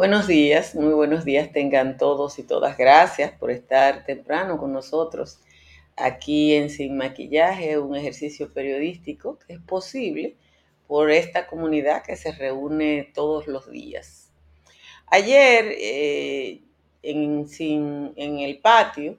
Buenos 0.00 0.26
días, 0.26 0.74
muy 0.74 0.94
buenos 0.94 1.26
días 1.26 1.52
tengan 1.52 1.98
todos 1.98 2.38
y 2.38 2.42
todas. 2.42 2.78
Gracias 2.78 3.32
por 3.32 3.50
estar 3.50 4.06
temprano 4.06 4.56
con 4.56 4.72
nosotros 4.72 5.40
aquí 5.94 6.54
en 6.54 6.70
Sin 6.70 6.96
Maquillaje, 6.96 7.78
un 7.78 7.94
ejercicio 7.94 8.50
periodístico 8.50 9.38
que 9.38 9.52
es 9.52 9.60
posible 9.60 10.38
por 10.88 11.10
esta 11.10 11.46
comunidad 11.46 12.02
que 12.02 12.16
se 12.16 12.32
reúne 12.32 13.12
todos 13.14 13.46
los 13.46 13.70
días. 13.70 14.32
Ayer 15.04 15.66
eh, 15.78 16.62
en, 17.02 17.46
en 18.16 18.38
el 18.38 18.58
patio 18.58 19.18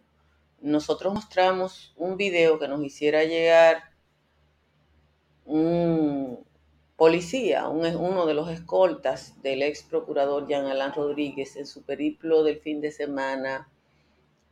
nosotros 0.61 1.13
mostramos 1.13 1.93
un 1.95 2.17
video 2.17 2.57
que 2.57 2.67
nos 2.67 2.83
hiciera 2.83 3.23
llegar 3.23 3.83
un 5.45 6.43
policía, 7.01 7.67
uno 7.67 8.27
de 8.27 8.35
los 8.35 8.47
escoltas 8.51 9.41
del 9.41 9.63
ex 9.63 9.81
procurador 9.81 10.47
Jean 10.47 10.67
Alain 10.67 10.93
Rodríguez 10.93 11.55
en 11.55 11.65
su 11.65 11.81
periplo 11.81 12.43
del 12.43 12.59
fin 12.59 12.79
de 12.79 12.91
semana 12.91 13.67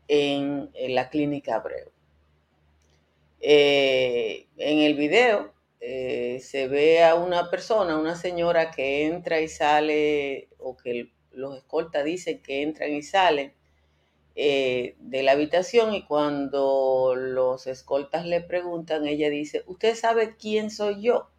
en, 0.07 0.71
la 0.73 1.11
clínica 1.11 1.57
Abreu. 1.57 1.91
Eh, 3.39 4.47
en 4.57 4.79
el 4.79 4.95
video 4.95 5.53
eh, 5.79 6.39
se 6.41 6.67
ve 6.67 7.03
a 7.03 7.13
una 7.13 7.51
persona, 7.51 7.99
una 7.99 8.15
señora 8.15 8.71
que 8.71 9.05
entra 9.05 9.39
y 9.41 9.47
sale, 9.47 10.47
o 10.57 10.75
que 10.75 11.11
los 11.31 11.55
escoltas 11.55 12.03
dicen 12.03 12.41
que 12.41 12.63
entran 12.63 12.91
y 12.91 13.03
salen 13.03 13.53
eh, 14.35 14.95
de 14.97 15.21
la 15.21 15.33
habitación 15.33 15.93
y 15.93 16.03
cuando 16.03 17.13
los 17.15 17.67
escoltas 17.67 18.25
le 18.25 18.41
preguntan, 18.41 19.05
ella 19.05 19.29
dice, 19.29 19.61
¿usted 19.67 19.93
sabe 19.93 20.35
quién 20.35 20.71
soy 20.71 21.03
yo? 21.03 21.29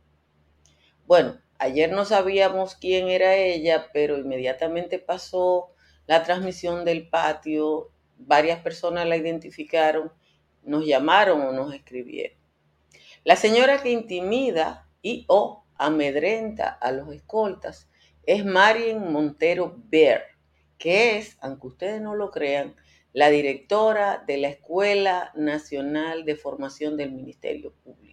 Bueno, 1.11 1.41
ayer 1.59 1.91
no 1.91 2.05
sabíamos 2.05 2.77
quién 2.77 3.09
era 3.09 3.35
ella, 3.35 3.91
pero 3.93 4.17
inmediatamente 4.17 5.01
pasó 5.01 5.75
la 6.07 6.23
transmisión 6.23 6.85
del 6.85 7.09
patio, 7.09 7.91
varias 8.17 8.61
personas 8.61 9.09
la 9.09 9.17
identificaron, 9.17 10.13
nos 10.63 10.87
llamaron 10.87 11.41
o 11.43 11.51
nos 11.51 11.75
escribieron. 11.75 12.39
La 13.25 13.35
señora 13.35 13.83
que 13.83 13.91
intimida 13.91 14.89
y 15.03 15.25
o 15.27 15.65
amedrenta 15.75 16.69
a 16.69 16.93
los 16.93 17.13
escoltas 17.13 17.91
es 18.23 18.45
Marian 18.45 19.13
Montero 19.13 19.75
Bear, 19.89 20.23
que 20.79 21.19
es, 21.19 21.37
aunque 21.41 21.67
ustedes 21.67 22.01
no 22.01 22.15
lo 22.15 22.31
crean, 22.31 22.77
la 23.13 23.31
directora 23.31 24.23
de 24.29 24.37
la 24.37 24.49
Escuela 24.51 25.33
Nacional 25.35 26.25
de 26.25 26.37
Formación 26.37 26.97
del 26.97 27.11
Ministerio 27.11 27.73
Público. 27.83 28.10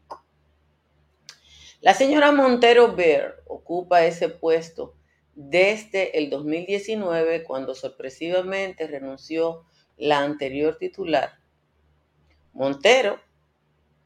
La 1.88 1.94
señora 1.94 2.34
Montero 2.34 2.98
Bear 2.98 3.44
ocupa 3.46 4.04
ese 4.04 4.28
puesto 4.28 4.98
desde 5.36 6.17
el 6.17 6.30
2019 6.30 7.45
cuando 7.45 7.76
sorpresivamente 7.76 8.88
renunció 8.88 9.64
la 9.95 10.20
anterior 10.20 10.78
titular. 10.78 11.39
Montero, 12.52 13.22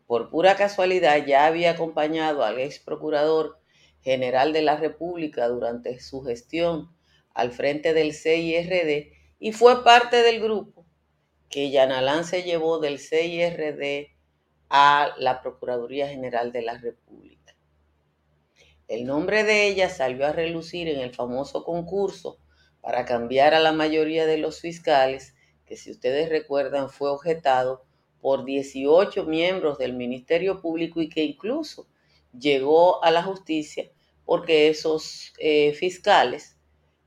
por 0.05 0.29
pura 0.29 0.55
casualidad, 0.55 1.25
ya 1.25 1.47
había 1.47 1.71
acompañado 1.71 2.43
al 2.43 2.59
ex 2.59 2.77
procurador 2.77 3.57
general 4.01 4.53
de 4.53 4.61
la 4.61 4.77
República 4.77 5.47
durante 5.47 5.99
su 6.01 6.21
gestión 6.21 6.95
al 7.33 7.51
frente 7.51 7.95
del 7.95 8.13
CIRD 8.13 9.11
y 9.39 9.53
fue 9.53 9.83
parte 9.83 10.21
del 10.21 10.39
grupo 10.39 10.85
que 11.49 11.71
Yanalán 11.71 12.25
se 12.25 12.43
llevó 12.43 12.77
del 12.77 12.99
CIRD 12.99 14.11
a 14.69 15.15
la 15.17 15.41
Procuraduría 15.41 16.07
General 16.07 16.51
de 16.51 16.61
la 16.61 16.77
República. 16.77 17.30
El 18.91 19.05
nombre 19.05 19.45
de 19.45 19.67
ella 19.67 19.87
salió 19.87 20.27
a 20.27 20.33
relucir 20.33 20.89
en 20.89 20.99
el 20.99 21.15
famoso 21.15 21.63
concurso 21.63 22.39
para 22.81 23.05
cambiar 23.05 23.53
a 23.53 23.61
la 23.61 23.71
mayoría 23.71 24.25
de 24.25 24.37
los 24.37 24.59
fiscales, 24.59 25.33
que 25.65 25.77
si 25.77 25.91
ustedes 25.91 26.27
recuerdan 26.27 26.89
fue 26.89 27.09
objetado 27.09 27.85
por 28.19 28.43
18 28.43 29.23
miembros 29.23 29.77
del 29.77 29.93
Ministerio 29.93 30.59
Público 30.59 31.01
y 31.01 31.07
que 31.07 31.23
incluso 31.23 31.87
llegó 32.37 33.01
a 33.01 33.11
la 33.11 33.23
justicia 33.23 33.89
porque 34.25 34.67
esos 34.67 35.31
eh, 35.39 35.71
fiscales, 35.71 36.57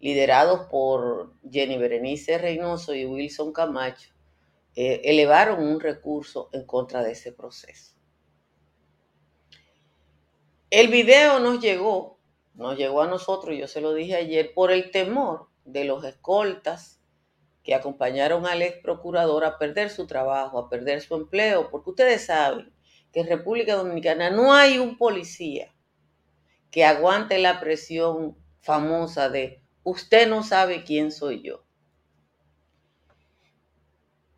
liderados 0.01 0.67
por 0.71 1.35
Jenny 1.53 1.77
Berenice 1.77 2.39
Reynoso 2.39 2.95
y 2.95 3.05
Wilson 3.05 3.53
Camacho, 3.53 4.09
eh, 4.75 5.03
elevaron 5.05 5.63
un 5.63 5.79
recurso 5.81 6.49
en 6.55 6.65
contra 6.65 7.03
de 7.03 7.13
ese 7.13 7.33
proceso. 7.33 7.94
El 10.75 10.89
video 10.89 11.39
nos 11.39 11.61
llegó, 11.61 12.19
nos 12.55 12.77
llegó 12.77 13.03
a 13.03 13.07
nosotros, 13.07 13.57
yo 13.57 13.69
se 13.69 13.81
lo 13.81 13.95
dije 13.95 14.17
ayer, 14.17 14.53
por 14.55 14.73
el 14.73 14.91
temor 14.91 15.47
de 15.65 15.85
los 15.85 16.03
escoltas 16.03 17.01
que 17.63 17.77
acompañaron 17.77 18.45
al 18.45 18.61
ex 18.61 18.79
procurador 18.83 19.45
a 19.45 19.57
perder 19.57 19.89
su 19.89 20.09
trabajo, 20.09 20.59
a 20.59 20.69
perder 20.69 21.01
su 21.01 21.15
empleo, 21.15 21.71
porque 21.71 21.91
ustedes 21.91 22.27
saben 22.27 22.75
que 23.13 23.21
en 23.21 23.29
República 23.29 23.77
Dominicana 23.77 24.31
no 24.31 24.53
hay 24.53 24.79
un 24.79 24.99
policía 24.99 25.73
que 26.73 26.85
aguante 26.85 27.39
la 27.39 27.61
presión 27.61 28.37
famosa 28.59 29.29
de 29.29 29.63
usted 29.85 30.29
no 30.29 30.43
sabe 30.43 30.83
quién 30.83 31.13
soy 31.13 31.41
yo. 31.41 31.63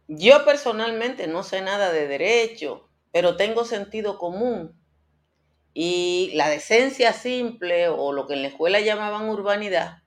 Yo 0.06 0.44
personalmente 0.44 1.28
no 1.28 1.42
sé 1.42 1.62
nada 1.62 1.91
de 1.92 2.06
derecho, 2.06 2.91
pero 3.10 3.36
tengo 3.36 3.64
sentido 3.64 4.18
común 4.18 4.78
y 5.78 6.31
la 6.32 6.48
decencia 6.48 7.12
simple 7.12 7.91
o 7.91 8.10
lo 8.10 8.26
que 8.26 8.32
en 8.32 8.41
la 8.41 8.48
escuela 8.48 8.81
llamaban 8.81 9.28
urbanidad, 9.28 9.98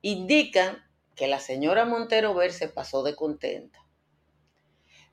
indican 0.00 0.88
que 1.16 1.26
la 1.26 1.40
señora 1.40 1.84
Montero 1.84 2.34
Ver 2.34 2.52
se 2.52 2.68
pasó 2.68 3.02
de 3.02 3.16
contenta. 3.16 3.84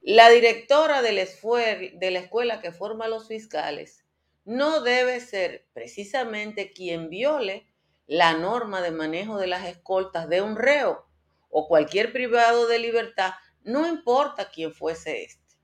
La 0.03 0.29
directora 0.29 1.01
de 1.01 1.11
la, 1.11 1.23
de 1.23 2.11
la 2.11 2.19
escuela 2.19 2.61
que 2.61 2.71
forma 2.71 3.07
los 3.07 3.27
fiscales 3.27 4.05
no 4.43 4.81
debe 4.81 5.19
ser 5.21 5.65
precisamente 5.73 6.71
quien 6.71 7.09
viole 7.09 7.65
la 8.05 8.35
norma 8.35 8.81
de 8.81 8.91
manejo 8.91 9.39
de 9.39 9.47
las 9.47 9.65
escoltas 9.65 10.29
de 10.29 10.43
un 10.43 10.55
reo 10.55 11.07
o 11.49 11.67
cualquier 11.67 12.13
privado 12.13 12.67
de 12.67 12.77
libertad, 12.77 13.31
no 13.63 13.87
importa 13.87 14.51
quién 14.51 14.71
fuese 14.71 15.23
este. 15.23 15.57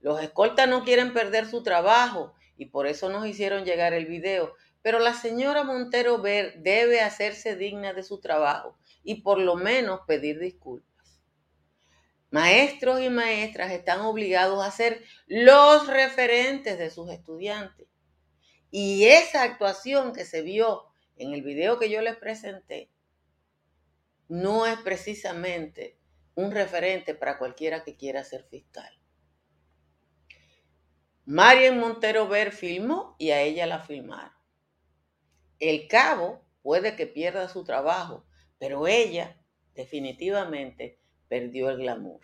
Los 0.00 0.20
escoltas 0.20 0.68
no 0.68 0.82
quieren 0.82 1.12
perder 1.12 1.46
su 1.46 1.62
trabajo 1.62 2.34
y 2.56 2.66
por 2.66 2.86
eso 2.86 3.08
nos 3.08 3.26
hicieron 3.26 3.64
llegar 3.64 3.92
el 3.92 4.06
video. 4.06 4.54
Pero 4.82 4.98
la 4.98 5.14
señora 5.14 5.64
Montero 5.64 6.20
Ver 6.20 6.62
debe 6.62 7.00
hacerse 7.00 7.56
digna 7.56 7.92
de 7.92 8.02
su 8.02 8.20
trabajo 8.20 8.78
y 9.02 9.22
por 9.22 9.38
lo 9.38 9.56
menos 9.56 10.00
pedir 10.06 10.38
disculpas. 10.38 10.92
Maestros 12.30 13.00
y 13.00 13.10
maestras 13.10 13.72
están 13.72 14.00
obligados 14.00 14.64
a 14.64 14.70
ser 14.70 15.04
los 15.26 15.86
referentes 15.86 16.78
de 16.78 16.90
sus 16.90 17.10
estudiantes. 17.10 17.86
Y 18.70 19.04
esa 19.04 19.42
actuación 19.42 20.14
que 20.14 20.24
se 20.24 20.40
vio 20.40 20.84
en 21.16 21.34
el 21.34 21.42
video 21.42 21.78
que 21.78 21.90
yo 21.90 22.00
les 22.00 22.16
presenté 22.16 22.90
no 24.28 24.66
es 24.66 24.78
precisamente 24.78 25.98
un 26.34 26.52
referente 26.52 27.14
para 27.14 27.36
cualquiera 27.36 27.84
que 27.84 27.96
quiera 27.96 28.24
ser 28.24 28.44
fiscal. 28.44 29.01
Marian 31.24 31.78
Montero 31.78 32.26
Ver 32.26 32.50
filmó 32.50 33.14
y 33.16 33.30
a 33.30 33.42
ella 33.42 33.64
la 33.66 33.78
filmaron. 33.78 34.32
El 35.60 35.86
cabo 35.86 36.42
puede 36.62 36.96
que 36.96 37.06
pierda 37.06 37.48
su 37.48 37.62
trabajo, 37.62 38.26
pero 38.58 38.88
ella 38.88 39.40
definitivamente 39.72 40.98
perdió 41.28 41.70
el 41.70 41.76
glamour. 41.76 42.20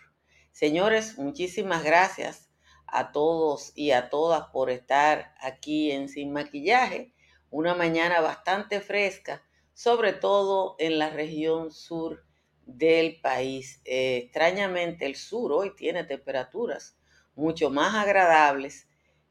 Señores, 0.51 1.17
muchísimas 1.17 1.85
gracias 1.85 2.51
a 2.89 3.13
todos 3.13 3.71
y 3.77 3.93
a 3.93 4.11
todas 4.11 4.49
por 4.49 4.69
estar 4.69 5.33
aquí 5.41 5.93
en 5.93 6.09
Sin 6.09 6.33
Maquillaje. 6.33 7.15
Una 7.51 7.77
mañana 7.77 8.21
bastante 8.21 8.81
fresca, 8.81 9.45
sobre 9.75 10.13
todo 10.13 10.75
en 10.81 10.99
la 10.99 11.11
región 11.11 11.71
sur 11.71 12.25
del 12.67 13.21
país. 13.21 13.81
Eh, 13.85 14.23
extrañamente 14.25 15.07
el 15.07 15.15
sur 15.15 15.53
hoy 15.53 15.77
tiene 15.77 16.03
temperaturas 16.03 16.99
mucho 17.37 17.71
más 17.71 17.95
agradables 17.95 18.88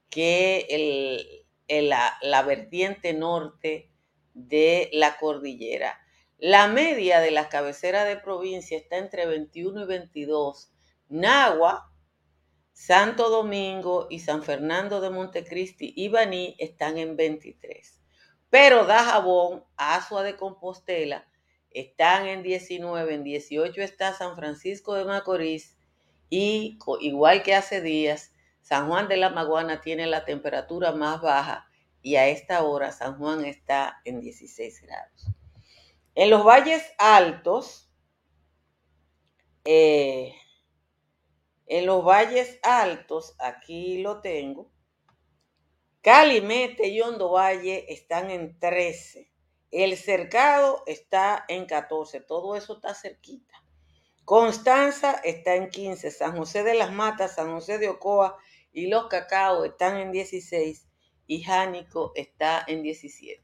que 0.10 1.46
la, 1.68 2.42
vertiente 2.44 3.14
norte 3.14 3.92
de 4.34 4.90
la 4.94 5.18
cordillera. 5.18 6.00
La 6.38 6.68
media 6.68 7.20
de 7.20 7.32
las 7.32 7.48
cabeceras 7.48 8.08
de 8.08 8.18
provincia 8.18 8.78
está 8.78 8.98
entre 8.98 9.26
21 9.26 9.84
y 9.84 9.86
22. 9.86 10.72
Nagua, 11.10 11.92
Santo 12.74 13.30
Domingo 13.30 14.08
y 14.10 14.20
San 14.20 14.44
Fernando 14.44 15.02
de 15.02 15.10
Montecristi 15.10 15.94
y 15.96 16.10
Baní 16.10 16.56
están 16.60 16.98
en 16.98 17.16
23. 17.16 18.00
Pero 18.50 18.86
Dajabón, 18.86 19.64
Asua 19.78 20.22
de 20.22 20.36
Compostela, 20.36 21.28
están 21.72 22.28
en 22.28 22.44
19. 22.44 23.16
En 23.16 23.24
18 23.24 23.82
está 23.82 24.14
San 24.14 24.36
Francisco 24.36 24.94
de 24.94 25.06
Macorís 25.06 25.78
y 26.30 26.78
igual 27.02 27.44
que 27.44 27.56
hace 27.56 27.82
días, 27.82 28.32
San 28.68 28.90
Juan 28.90 29.08
de 29.08 29.16
la 29.16 29.30
Maguana 29.30 29.80
tiene 29.80 30.08
la 30.08 30.26
temperatura 30.26 30.92
más 30.92 31.22
baja 31.22 31.70
y 32.02 32.18
a 32.18 32.28
esta 32.28 32.64
hora 32.64 32.92
San 32.92 33.18
Juan 33.18 33.46
está 33.46 34.02
en 34.04 34.20
16 34.20 34.82
grados. 34.82 35.28
En 36.16 36.30
los 36.30 36.44
valles 36.44 36.84
altos, 36.98 37.90
eh, 39.64 40.36
en 41.66 41.86
los 41.86 42.04
valles 42.04 42.60
altos, 42.62 43.36
aquí 43.40 44.02
lo 44.02 44.20
tengo, 44.20 44.70
Calimete 46.02 46.90
y 46.90 47.00
Hondo 47.00 47.32
Valle 47.32 47.86
están 47.88 48.32
en 48.32 48.60
13. 48.60 49.32
El 49.72 49.96
cercado 49.96 50.84
está 50.88 51.46
en 51.48 51.68
14. 51.68 52.20
Todo 52.20 52.58
eso 52.58 52.76
está 52.76 52.94
cerquita. 52.94 53.64
Constanza 54.26 55.14
está 55.24 55.56
en 55.56 55.70
15. 55.70 56.12
San 56.12 56.36
José 56.36 56.64
de 56.64 56.74
las 56.74 56.92
Matas, 56.92 57.36
San 57.36 57.54
José 57.54 57.78
de 57.78 57.88
Ocoa 57.88 58.38
y 58.78 58.86
Los 58.86 59.08
Cacao 59.08 59.66
están 59.66 59.98
en 59.98 60.12
16. 60.12 60.88
Y 61.26 61.42
Jánico 61.42 62.12
está 62.14 62.64
en 62.68 62.84
17. 62.84 63.42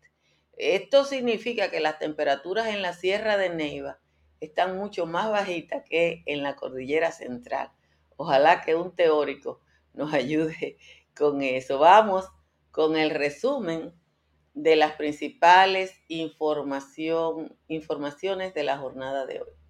Esto 0.57 1.05
significa 1.05 1.71
que 1.71 1.79
las 1.79 1.97
temperaturas 1.97 2.67
en 2.67 2.83
la 2.83 2.93
Sierra 2.93 3.35
de 3.37 3.49
Neiva 3.49 3.97
están 4.41 4.77
mucho 4.77 5.07
más 5.07 5.31
bajitas 5.31 5.83
que 5.89 6.21
en 6.27 6.43
la 6.43 6.55
cordillera 6.55 7.11
central. 7.11 7.71
Ojalá 8.15 8.61
que 8.61 8.75
un 8.75 8.95
teórico 8.95 9.59
nos 9.93 10.13
ayude 10.21 10.77
con 11.17 11.41
eso. 11.41 11.79
Vamos 11.79 12.29
con 12.69 12.95
el 12.95 13.09
resumen 13.09 13.91
de 14.53 14.75
las 14.75 14.93
principales 14.93 15.99
informaciones 16.07 18.53
de 18.53 18.63
la 18.63 18.77
jornada 18.77 19.25
de 19.25 19.41
hoy. 19.41 19.62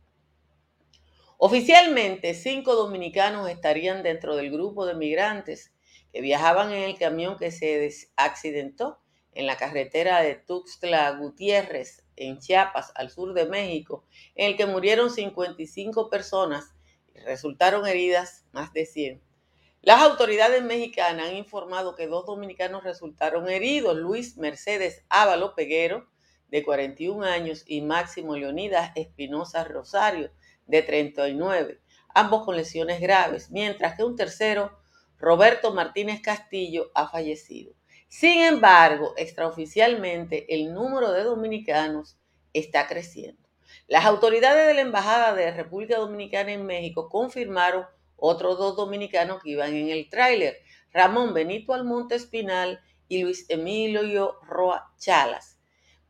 Oficialmente, 1.46 2.36
cinco 2.36 2.74
dominicanos 2.74 3.50
estarían 3.50 4.02
dentro 4.02 4.38
del 4.38 4.50
grupo 4.50 4.86
de 4.86 4.94
migrantes 4.94 5.74
que 6.14 6.22
viajaban 6.22 6.72
en 6.72 6.84
el 6.84 6.98
camión 6.98 7.38
que 7.38 7.52
se 7.52 7.92
accidentó 8.16 9.02
en 9.34 9.46
la 9.46 9.58
carretera 9.58 10.22
de 10.22 10.36
Tuxtla 10.36 11.12
Gutiérrez, 11.18 12.06
en 12.16 12.40
Chiapas, 12.40 12.94
al 12.96 13.10
sur 13.10 13.34
de 13.34 13.46
México, 13.46 14.06
en 14.36 14.52
el 14.52 14.56
que 14.56 14.68
murieron 14.68 15.10
55 15.10 16.10
personas 16.10 16.74
y 17.14 17.20
resultaron 17.20 17.86
heridas 17.86 18.46
más 18.54 18.72
de 18.72 18.86
100. 18.86 19.22
Las 19.82 20.02
autoridades 20.02 20.64
mexicanas 20.64 21.28
han 21.28 21.36
informado 21.36 21.94
que 21.96 22.08
dos 22.08 22.26
dominicanos 22.26 22.86
resultaron 22.86 23.50
heridos, 23.50 23.98
Luis 23.98 24.38
Mercedes 24.38 25.04
Ávalo 25.10 25.56
Peguero, 25.56 26.08
de 26.48 26.64
41 26.64 27.26
años, 27.26 27.66
y 27.68 27.82
Máximo 27.82 28.38
Leonidas 28.38 28.94
Espinosa 28.96 29.66
Rosario, 29.66 30.32
de 30.66 30.82
39, 30.82 31.82
ambos 32.14 32.46
con 32.46 32.56
lesiones 32.56 33.00
graves, 33.02 33.52
mientras 33.52 33.96
que 33.96 34.04
un 34.04 34.16
tercero, 34.16 34.78
Roberto 35.18 35.74
Martínez 35.74 36.22
Castillo, 36.22 36.92
ha 36.94 37.08
fallecido. 37.08 37.74
Sin 38.08 38.44
embargo, 38.44 39.14
extraoficialmente, 39.18 40.54
el 40.54 40.74
número 40.74 41.12
de 41.12 41.24
dominicanos 41.24 42.18
está 42.54 42.88
creciendo. 42.88 43.42
Las 43.88 44.06
autoridades 44.06 44.68
de 44.68 44.76
la 44.76 44.82
Embajada 44.82 45.34
de 45.34 45.52
República 45.52 45.98
Dominicana 45.98 46.52
en 46.52 46.66
México 46.66 47.10
confirmaron 47.10 47.86
otros 48.16 48.58
dos 48.58 48.76
dominicanos 48.76 49.42
que 49.42 49.52
iban 49.52 49.74
en 49.74 49.90
el 49.90 50.10
tráiler, 50.10 50.58
Ramón 50.92 51.34
Benito 51.34 51.74
Almonte 51.74 52.16
Espinal 52.16 52.82
y 53.08 53.24
Luis 53.24 53.46
Emilio 53.50 54.40
Roa 54.44 54.94
Chalas. 54.98 55.60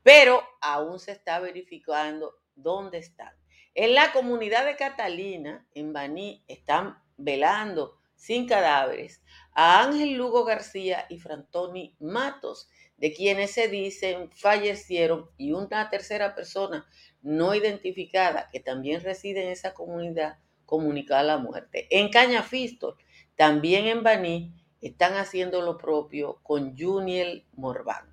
Pero 0.04 0.44
aún 0.62 1.00
se 1.00 1.14
está 1.14 1.40
verificando 1.40 2.36
dónde 2.56 2.98
están. 2.98 3.34
En 3.76 3.96
la 3.96 4.12
comunidad 4.12 4.66
de 4.66 4.76
Catalina, 4.76 5.66
en 5.74 5.94
Baní, 5.94 6.44
están 6.48 7.02
velando 7.18 7.98
sin 8.14 8.48
cadáveres 8.48 9.24
a 9.52 9.82
Ángel 9.82 10.14
Lugo 10.14 10.46
García 10.46 11.08
y 11.10 11.18
Frantoni 11.18 11.96
Matos, 12.00 12.70
de 12.98 13.12
quienes 13.14 13.50
se 13.50 13.70
dicen 13.70 14.30
fallecieron, 14.32 15.28
y 15.38 15.54
una 15.54 15.90
tercera 15.90 16.36
persona 16.36 16.88
no 17.24 17.56
identificada 17.56 18.48
que 18.52 18.60
también 18.60 19.02
reside 19.02 19.44
en 19.44 19.50
esa 19.50 19.74
comunidad 19.74 20.38
comunicada 20.68 21.24
la 21.24 21.38
muerte. 21.40 21.88
En 21.90 22.10
Cañafistol, 22.10 22.96
también 23.36 23.88
en 23.88 24.04
Baní, 24.04 24.54
están 24.82 25.16
haciendo 25.16 25.64
lo 25.64 25.80
propio 25.80 26.40
con 26.44 26.78
Juniel 26.78 27.48
Morván. 27.54 28.13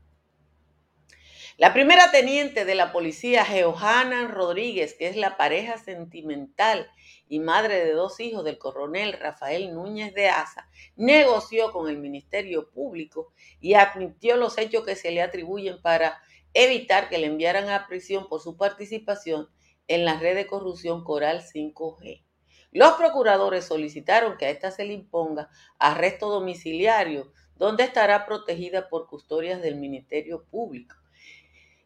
La 1.61 1.75
primera 1.75 2.11
teniente 2.11 2.65
de 2.65 2.75
la 2.75 2.91
policía, 2.91 3.45
Geohanna 3.45 4.29
Rodríguez, 4.29 4.95
que 4.95 5.09
es 5.09 5.17
la 5.17 5.37
pareja 5.37 5.77
sentimental 5.77 6.91
y 7.29 7.39
madre 7.39 7.85
de 7.85 7.93
dos 7.93 8.19
hijos 8.19 8.47
del 8.47 8.57
coronel 8.57 9.13
Rafael 9.13 9.75
Núñez 9.75 10.15
de 10.15 10.31
Asa, 10.31 10.71
negoció 10.97 11.71
con 11.71 11.91
el 11.91 11.99
Ministerio 11.99 12.71
Público 12.71 13.35
y 13.61 13.75
admitió 13.75 14.39
los 14.39 14.57
hechos 14.57 14.87
que 14.87 14.97
se 14.97 15.11
le 15.11 15.21
atribuyen 15.21 15.83
para 15.83 16.23
evitar 16.55 17.11
que 17.11 17.19
le 17.19 17.27
enviaran 17.27 17.69
a 17.69 17.87
prisión 17.87 18.27
por 18.27 18.41
su 18.41 18.57
participación 18.57 19.51
en 19.87 20.07
la 20.07 20.19
red 20.19 20.37
de 20.37 20.47
corrupción 20.47 21.05
Coral 21.05 21.43
5G. 21.43 22.25
Los 22.73 22.93
procuradores 22.93 23.67
solicitaron 23.67 24.39
que 24.39 24.47
a 24.47 24.51
esta 24.51 24.71
se 24.71 24.87
le 24.87 24.95
imponga 24.95 25.51
arresto 25.79 26.31
domiciliario, 26.31 27.35
donde 27.57 27.85
estará 27.85 28.25
protegida 28.25 28.89
por 28.89 29.09
custodias 29.09 29.61
del 29.61 29.77
Ministerio 29.77 30.47
Público. 30.47 30.97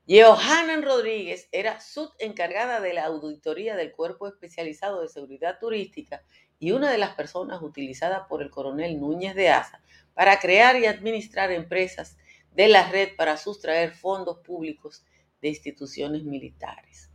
Johanan 0.07 0.83
Rodríguez 0.83 1.49
era 1.51 1.81
subencargada 1.81 2.81
de 2.81 2.93
la 2.93 3.07
auditoría 3.07 3.75
del 3.75 3.91
Cuerpo 3.91 4.29
Especializado 4.29 5.01
de 5.01 5.09
Seguridad 5.09 5.59
Turística 5.59 6.23
y 6.59 6.73
una 6.73 6.91
de 6.91 6.99
las 6.99 7.15
personas 7.15 7.63
utilizadas 7.63 8.29
por 8.29 8.43
el 8.43 8.51
coronel 8.51 9.01
Núñez 9.01 9.35
de 9.35 9.49
Asa 9.49 9.81
para 10.13 10.39
crear 10.41 10.77
y 10.79 10.85
administrar 10.85 11.51
empresas 11.51 12.19
de 12.53 12.69
la 12.69 12.91
red 12.91 13.17
para 13.17 13.39
sustraer 13.39 13.93
fondos 13.93 14.41
públicos 14.41 15.07
de 15.41 15.49
instituciones 15.49 16.23
militares. 16.25 17.11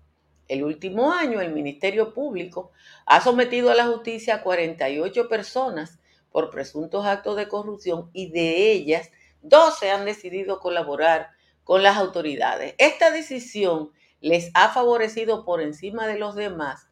El 0.47 0.63
último 0.63 1.11
año, 1.11 1.41
el 1.41 1.53
Ministerio 1.53 2.11
Público 2.11 2.71
ha 3.05 3.21
sometido 3.21 3.69
a 3.69 3.75
la 3.75 3.85
justicia 3.85 4.33
a 4.33 4.41
48 4.41 5.29
personas 5.29 5.99
por 6.31 6.49
presuntos 6.49 7.05
actos 7.05 7.37
de 7.37 7.47
corrupción 7.47 8.09
y 8.13 8.31
de 8.31 8.71
ellas 8.71 9.11
12 9.43 9.91
han 9.91 10.05
decidido 10.05 10.59
colaborar 10.59 11.37
con 11.69 11.83
las 11.83 11.97
autoridades. 11.97 12.73
Esta 12.79 13.11
decisión 13.11 13.91
les 14.21 14.49
ha 14.55 14.69
favorecido 14.69 15.45
por 15.45 15.61
encima 15.61 16.07
de 16.07 16.17
los 16.17 16.33
demás. 16.33 16.89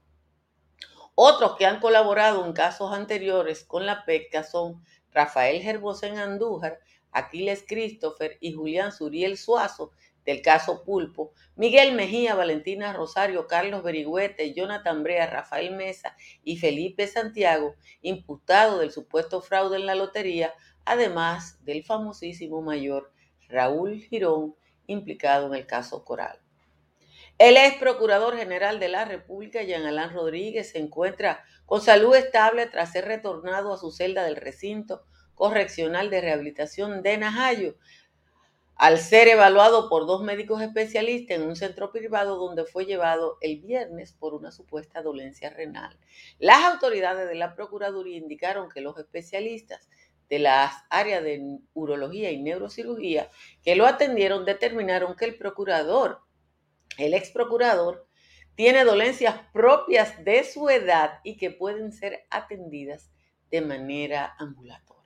Otros 1.16 1.56
que 1.58 1.66
han 1.66 1.80
colaborado 1.80 2.46
en 2.46 2.54
casos 2.54 2.94
anteriores 2.94 3.64
con 3.64 3.88
la 3.88 4.06
PECA 4.06 4.44
son 4.44 4.84
Rafael 5.10 5.64
Gerbosén 5.64 6.20
Andújar, 6.20 6.78
Aquiles 7.12 7.66
Christopher 7.68 8.38
y 8.40 8.54
Julián 8.54 8.92
Suriel 8.92 9.40
Suazo 9.40 9.94
del 10.26 10.44
caso 10.44 10.84
Pulpo, 10.84 11.34
Miguel 11.56 11.96
Mejía, 11.96 12.36
Valentina 12.36 12.94
Rosario, 12.94 13.48
Carlos 13.48 13.82
Berigüete, 13.82 14.54
Jonathan 14.54 15.02
Brea, 15.02 15.26
Rafael 15.26 15.76
Mesa 15.76 16.16
y 16.44 16.58
Felipe 16.58 17.08
Santiago, 17.08 17.74
imputado 18.04 18.78
del 18.78 18.92
supuesto 18.92 19.42
fraude 19.42 19.78
en 19.78 19.88
la 19.88 19.96
lotería, 19.96 20.54
además 20.86 21.58
del 21.66 21.84
famosísimo 21.84 22.62
mayor 22.62 23.12
Raúl 23.50 24.02
Girón, 24.02 24.56
implicado 24.88 25.48
en 25.48 25.56
el 25.56 25.68
caso 25.68 26.04
Coral. 26.04 26.40
El 27.38 27.56
ex 27.56 27.78
procurador 27.78 28.36
general 28.36 28.80
de 28.80 28.88
la 28.88 29.06
República, 29.06 29.62
Jean 29.62 29.86
Alain 29.86 30.12
Rodríguez, 30.12 30.72
se 30.72 30.80
encuentra 30.80 31.46
con 31.68 31.82
salud 31.82 32.16
estable 32.16 32.66
tras 32.66 32.92
ser 32.92 33.06
retornado 33.06 33.74
a 33.74 33.78
su 33.78 33.92
celda 33.92 34.24
del 34.24 34.38
recinto 34.38 35.04
correccional 35.36 36.10
de 36.10 36.22
rehabilitación 36.22 37.04
de 37.04 37.18
Najayo, 37.18 37.76
al 38.76 38.98
ser 39.00 39.28
evaluado 39.28 39.90
por 39.90 40.06
dos 40.08 40.24
médicos 40.24 40.62
especialistas 40.62 41.38
en 41.38 41.44
un 41.44 41.56
centro 41.56 41.92
privado 41.92 42.38
donde 42.38 42.66
fue 42.66 42.86
llevado 42.86 43.38
el 43.42 43.60
viernes 43.60 44.14
por 44.14 44.34
una 44.34 44.52
supuesta 44.52 45.02
dolencia 45.02 45.50
renal. 45.50 45.98
Las 46.40 46.64
autoridades 46.64 47.28
de 47.28 47.36
la 47.36 47.56
Procuraduría 47.56 48.18
indicaron 48.18 48.70
que 48.70 48.82
los 48.82 48.98
especialistas 48.98 49.90
de 50.30 50.40
las 50.40 50.74
áreas 50.90 51.24
de 51.24 51.60
urología 51.74 52.32
y 52.32 52.42
neurocirugía 52.42 53.30
que 53.64 53.76
lo 53.76 53.86
atendieron 53.86 54.46
determinaron 54.46 55.16
que 55.16 55.26
el 55.26 55.38
procurador, 55.38 56.22
el 56.98 57.14
ex 57.14 57.30
procurador, 57.32 58.08
tiene 58.56 58.84
dolencias 58.84 59.40
propias 59.54 60.26
de 60.26 60.44
su 60.44 60.68
edad 60.70 61.20
y 61.24 61.38
que 61.38 61.52
pueden 61.52 61.92
ser 61.92 62.26
atendidas 62.32 63.12
de 63.52 63.62
manera 63.62 64.36
ambulatoria. 64.40 64.98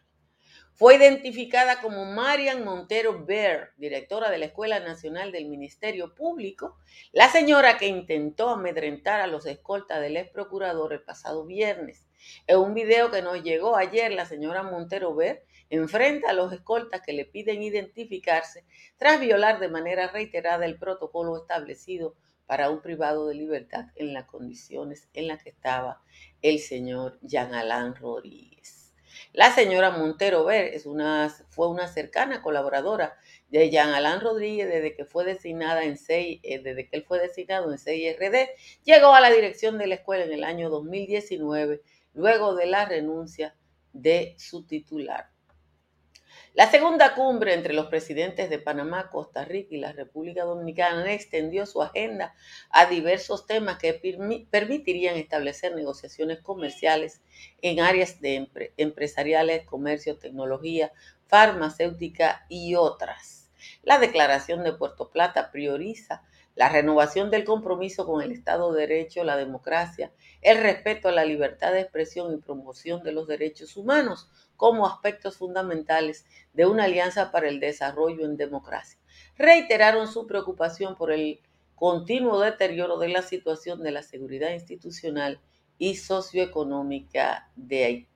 fue 0.73 0.95
identificada 0.95 1.79
como 1.79 2.05
Marian 2.05 2.63
Montero 2.63 3.23
Bear, 3.23 3.71
directora 3.77 4.31
de 4.31 4.39
la 4.39 4.45
Escuela 4.45 4.79
Nacional 4.79 5.31
del 5.31 5.47
Ministerio 5.47 6.15
Público, 6.15 6.77
la 7.11 7.29
señora 7.29 7.77
que 7.77 7.87
intentó 7.87 8.49
amedrentar 8.49 9.21
a 9.21 9.27
los 9.27 9.45
escoltas 9.45 10.01
del 10.01 10.17
ex 10.17 10.31
procurador 10.31 10.93
el 10.93 11.03
pasado 11.03 11.45
viernes. 11.45 12.07
En 12.47 12.57
un 12.57 12.73
video 12.73 13.11
que 13.11 13.21
nos 13.21 13.43
llegó 13.43 13.75
ayer, 13.75 14.11
la 14.11 14.25
señora 14.25 14.63
Montero 14.63 15.15
Bear 15.15 15.41
enfrenta 15.69 16.29
a 16.29 16.33
los 16.33 16.51
escoltas 16.51 17.01
que 17.01 17.13
le 17.13 17.25
piden 17.25 17.63
identificarse 17.63 18.65
tras 18.97 19.19
violar 19.19 19.59
de 19.59 19.69
manera 19.69 20.07
reiterada 20.07 20.65
el 20.65 20.77
protocolo 20.77 21.37
establecido 21.37 22.15
para 22.45 22.69
un 22.69 22.81
privado 22.81 23.27
de 23.27 23.35
libertad 23.35 23.85
en 23.95 24.13
las 24.13 24.25
condiciones 24.25 25.07
en 25.13 25.27
las 25.27 25.41
que 25.41 25.49
estaba 25.49 26.01
el 26.41 26.59
señor 26.59 27.17
Jean 27.21 27.53
Alain 27.53 27.95
Rodríguez. 27.95 28.93
La 29.33 29.49
señora 29.55 29.91
Montero 29.91 30.43
Ver 30.43 30.73
es 30.73 30.85
una, 30.85 31.29
fue 31.49 31.69
una 31.69 31.87
cercana 31.87 32.41
colaboradora 32.41 33.17
de 33.49 33.69
Jean 33.69 33.93
Alain 33.93 34.19
Rodríguez 34.19 34.67
desde 34.67 34.93
que 34.93 35.05
fue 35.05 35.23
designada 35.23 35.85
en 35.85 35.97
6, 35.97 36.41
eh, 36.43 36.59
desde 36.59 36.89
que 36.89 36.97
él 36.97 37.05
fue 37.05 37.19
designado 37.19 37.71
en 37.71 37.77
6RD, 37.77 38.49
llegó 38.83 39.13
a 39.13 39.21
la 39.21 39.31
dirección 39.31 39.77
de 39.77 39.87
la 39.87 39.95
escuela 39.95 40.25
en 40.25 40.33
el 40.33 40.43
año 40.43 40.69
2019, 40.69 41.81
luego 42.13 42.55
de 42.55 42.65
la 42.65 42.85
renuncia 42.85 43.55
de 43.93 44.35
su 44.37 44.65
titular. 44.65 45.29
La 46.53 46.69
segunda 46.69 47.15
cumbre 47.15 47.53
entre 47.53 47.73
los 47.73 47.85
presidentes 47.85 48.49
de 48.49 48.59
Panamá, 48.59 49.09
Costa 49.09 49.45
Rica 49.45 49.73
y 49.73 49.77
la 49.77 49.93
República 49.93 50.43
Dominicana 50.43 51.13
extendió 51.13 51.65
su 51.65 51.81
agenda 51.81 52.35
a 52.69 52.87
diversos 52.87 53.45
temas 53.45 53.77
que 53.77 53.93
permitirían 54.49 55.15
establecer 55.15 55.73
negociaciones 55.73 56.41
comerciales 56.41 57.21
en 57.61 57.79
áreas 57.79 58.19
de 58.19 58.49
empresariales, 58.75 59.65
comercio, 59.65 60.17
tecnología, 60.17 60.91
farmacéutica 61.27 62.45
y 62.49 62.75
otras. 62.75 63.49
La 63.83 63.97
declaración 63.97 64.65
de 64.65 64.73
Puerto 64.73 65.09
Plata 65.09 65.51
prioriza 65.51 66.23
la 66.55 66.69
renovación 66.69 67.31
del 67.31 67.43
compromiso 67.43 68.05
con 68.05 68.21
el 68.21 68.31
Estado 68.31 68.73
de 68.73 68.81
Derecho, 68.81 69.23
la 69.23 69.37
democracia, 69.37 70.11
el 70.41 70.57
respeto 70.57 71.07
a 71.07 71.11
la 71.11 71.25
libertad 71.25 71.71
de 71.71 71.81
expresión 71.81 72.33
y 72.33 72.37
promoción 72.37 73.03
de 73.03 73.11
los 73.11 73.27
derechos 73.27 73.77
humanos 73.77 74.29
como 74.57 74.85
aspectos 74.85 75.37
fundamentales 75.37 76.25
de 76.53 76.65
una 76.65 76.85
alianza 76.85 77.31
para 77.31 77.47
el 77.47 77.59
desarrollo 77.59 78.25
en 78.25 78.37
democracia. 78.37 78.99
Reiteraron 79.37 80.07
su 80.07 80.27
preocupación 80.27 80.95
por 80.95 81.11
el 81.11 81.39
continuo 81.75 82.39
deterioro 82.39 82.99
de 82.99 83.09
la 83.09 83.21
situación 83.21 83.81
de 83.81 83.91
la 83.91 84.03
seguridad 84.03 84.51
institucional 84.51 85.39
y 85.77 85.95
socioeconómica 85.95 87.49
de 87.55 87.85
Haití. 87.85 88.10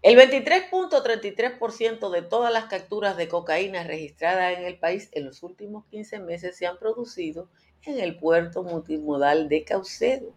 El 0.00 0.16
23.33% 0.16 2.10
de 2.10 2.22
todas 2.22 2.52
las 2.52 2.66
capturas 2.66 3.16
de 3.16 3.26
cocaína 3.26 3.82
registradas 3.82 4.56
en 4.56 4.64
el 4.64 4.78
país 4.78 5.08
en 5.10 5.24
los 5.24 5.42
últimos 5.42 5.86
15 5.86 6.20
meses 6.20 6.56
se 6.56 6.68
han 6.68 6.78
producido 6.78 7.48
en 7.84 7.98
el 7.98 8.16
puerto 8.16 8.62
multimodal 8.62 9.48
de 9.48 9.64
Caucedo. 9.64 10.32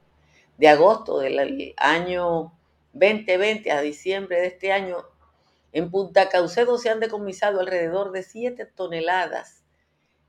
De 0.58 0.68
agosto 0.68 1.20
del 1.20 1.76
año 1.78 2.52
2020 2.94 3.72
a 3.72 3.82
diciembre 3.82 4.42
de 4.42 4.48
este 4.48 4.72
año, 4.72 5.06
en 5.74 5.92
Punta 5.92 6.28
Caucedo 6.30 6.80
se 6.80 6.90
han 6.90 7.00
decomisado 7.00 7.60
alrededor 7.60 8.12
de 8.12 8.24
7 8.24 8.66
toneladas 8.66 9.64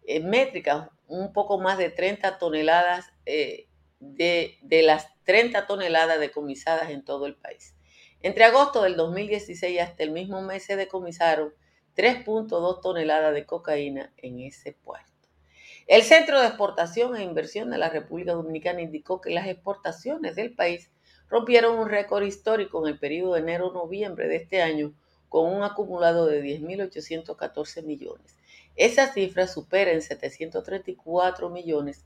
eh, 0.07 0.21
métricas, 0.21 0.91
un 1.09 1.33
poco 1.33 1.59
más 1.59 1.79
de 1.79 1.89
30 1.89 2.37
toneladas 2.37 3.07
eh, 3.25 3.67
de, 3.99 4.59
de 4.61 4.83
las 4.83 5.09
30 5.25 5.67
toneladas 5.67 6.21
decomisadas 6.21 6.91
en 6.91 7.03
todo 7.03 7.25
el 7.25 7.35
país. 7.35 7.75
Entre 8.23 8.45
agosto 8.45 8.83
del 8.83 8.95
2016 8.95 9.81
hasta 9.81 10.05
el 10.05 10.13
mismo 10.13 10.43
mes 10.43 10.65
se 10.65 10.77
decomisaron 10.77 11.53
3.2 11.97 12.81
toneladas 12.81 13.35
de 13.35 13.45
cocaína 13.45 14.13
en 14.17 14.39
ese 14.39 14.73
puerto. 14.73 15.11
El 15.89 16.03
Centro 16.03 16.41
de 16.41 16.47
Exportación 16.47 17.17
e 17.17 17.25
Inversión 17.25 17.71
de 17.71 17.79
la 17.79 17.91
República 17.91 18.35
Dominicana 18.35 18.81
indicó 18.81 19.21
que 19.21 19.31
las 19.31 19.49
exportaciones 19.49 20.37
del 20.37 20.55
país 20.55 20.93
rompieron 21.29 21.77
un 21.77 21.89
récord 21.89 22.23
histórico 22.23 22.81
en 22.87 22.93
el 22.93 22.99
periodo 23.01 23.35
de 23.35 23.41
enero-noviembre 23.41 24.29
de 24.29 24.37
este 24.37 24.63
año 24.63 24.95
con 25.29 25.53
un 25.53 25.65
acumulado 25.65 26.27
de 26.27 26.45
10.814 26.45 27.83
millones. 27.83 28.37
Esa 28.77 29.13
cifra 29.13 29.49
supera 29.49 29.91
en 29.91 30.01
734 30.01 31.51
millones 31.51 32.05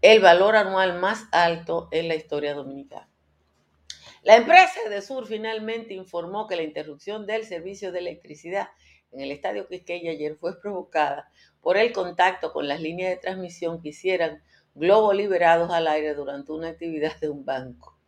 el 0.00 0.20
valor 0.20 0.56
anual 0.56 0.98
más 0.98 1.26
alto 1.30 1.88
en 1.92 2.08
la 2.08 2.16
historia 2.16 2.54
dominicana. 2.54 3.11
La 4.24 4.36
empresa 4.36 4.88
de 4.88 5.02
Sur 5.02 5.26
finalmente 5.26 5.94
informó 5.94 6.46
que 6.46 6.54
la 6.54 6.62
interrupción 6.62 7.26
del 7.26 7.44
servicio 7.44 7.90
de 7.90 7.98
electricidad 7.98 8.68
en 9.10 9.20
el 9.20 9.32
estadio 9.32 9.66
Quisqueya 9.66 10.12
ayer 10.12 10.36
fue 10.36 10.60
provocada 10.60 11.28
por 11.60 11.76
el 11.76 11.92
contacto 11.92 12.52
con 12.52 12.68
las 12.68 12.80
líneas 12.80 13.10
de 13.10 13.16
transmisión 13.16 13.82
que 13.82 13.88
hicieran 13.88 14.40
globos 14.76 15.16
liberados 15.16 15.72
al 15.72 15.88
aire 15.88 16.14
durante 16.14 16.52
una 16.52 16.68
actividad 16.68 17.18
de 17.18 17.30
un 17.30 17.44
banco. 17.44 17.98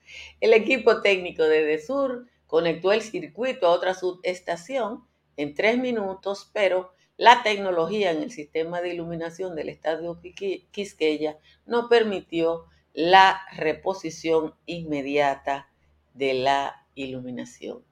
El 0.41 0.53
equipo 0.53 1.03
técnico 1.03 1.43
de 1.43 1.65
DESUR 1.65 2.29
conectó 2.47 2.93
el 2.93 3.03
circuito 3.03 3.67
a 3.67 3.73
otra 3.73 3.95
subestación 3.95 5.05
en 5.37 5.53
tres 5.53 5.79
minutos, 5.79 6.49
pero 6.55 6.93
la 7.17 7.43
tecnología 7.43 8.13
en 8.13 8.23
el 8.23 8.31
sistema 8.31 8.81
de 8.81 8.95
iluminación 8.95 9.57
del 9.57 9.69
estadio 9.69 10.21
Quisqueya 10.71 11.39
no 11.67 11.89
permitió 11.89 12.67
la 12.93 13.41
reposición 13.57 14.55
inmediata 14.65 15.74
de 16.15 16.35
la 16.35 16.87
iluminación. 16.95 17.85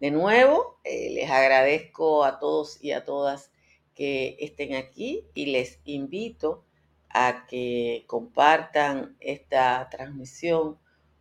De 0.00 0.10
nuevo, 0.10 0.78
eh, 0.84 1.10
les 1.10 1.30
agradezco 1.30 2.24
a 2.24 2.38
todos 2.38 2.82
y 2.82 2.92
a 2.92 3.04
todas 3.04 3.50
que 3.94 4.36
estén 4.40 4.74
aquí 4.74 5.24
y 5.34 5.46
les 5.46 5.80
invito 5.84 6.64
a 7.08 7.46
que 7.46 8.04
compartan 8.06 9.16
esta 9.20 9.88
transmisión 9.90 10.78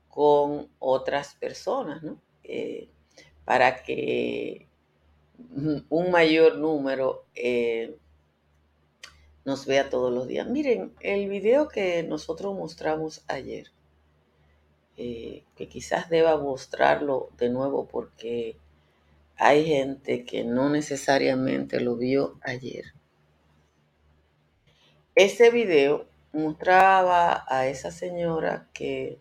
con 0.08 0.70
otras 0.80 1.36
personas, 1.36 2.02
¿no? 2.04 2.22
Eh, 2.44 2.90
para 3.46 3.84
que 3.84 4.68
un 5.90 6.12
mayor 6.12 6.58
número 6.58 7.26
eh, 7.36 7.98
nos 9.44 9.66
vea 9.66 9.90
todos 9.90 10.14
los 10.14 10.28
días. 10.28 10.48
Miren, 10.48 10.94
el 11.02 11.28
video 11.30 11.68
que 11.68 12.04
nosotros 12.04 12.56
mostramos 12.56 13.24
ayer, 13.28 13.72
eh, 15.04 15.44
que 15.56 15.68
quizás 15.68 16.12
deba 16.12 16.38
mostrarlo 16.38 17.30
de 17.40 17.50
nuevo 17.50 17.88
porque 17.88 18.56
hay 19.36 19.66
gente 19.66 20.26
que 20.26 20.44
no 20.44 20.70
necesariamente 20.70 21.80
lo 21.80 21.96
vio 21.96 22.38
ayer. 22.44 22.94
Ese 25.16 25.50
video 25.50 26.06
mostraba 26.34 27.46
a 27.48 27.66
esa 27.66 27.90
señora 27.90 28.68
que 28.74 29.18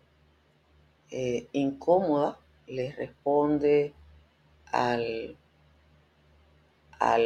eh, 1.11 1.49
incómoda 1.53 2.39
le 2.67 2.93
responde 2.93 3.95
al, 4.67 5.39
a 6.99 7.17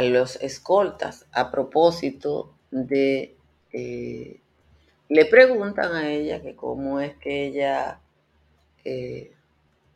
los 0.00 0.36
escoltas 0.36 1.26
a 1.32 1.50
propósito 1.50 2.54
de, 2.70 3.36
eh, 3.74 4.40
le 5.08 5.24
preguntan 5.26 5.94
a 5.94 6.10
ella 6.10 6.42
que 6.42 6.56
cómo 6.56 7.00
es 7.00 7.16
que 7.16 7.46
ella, 7.46 8.00
eh, 8.84 9.32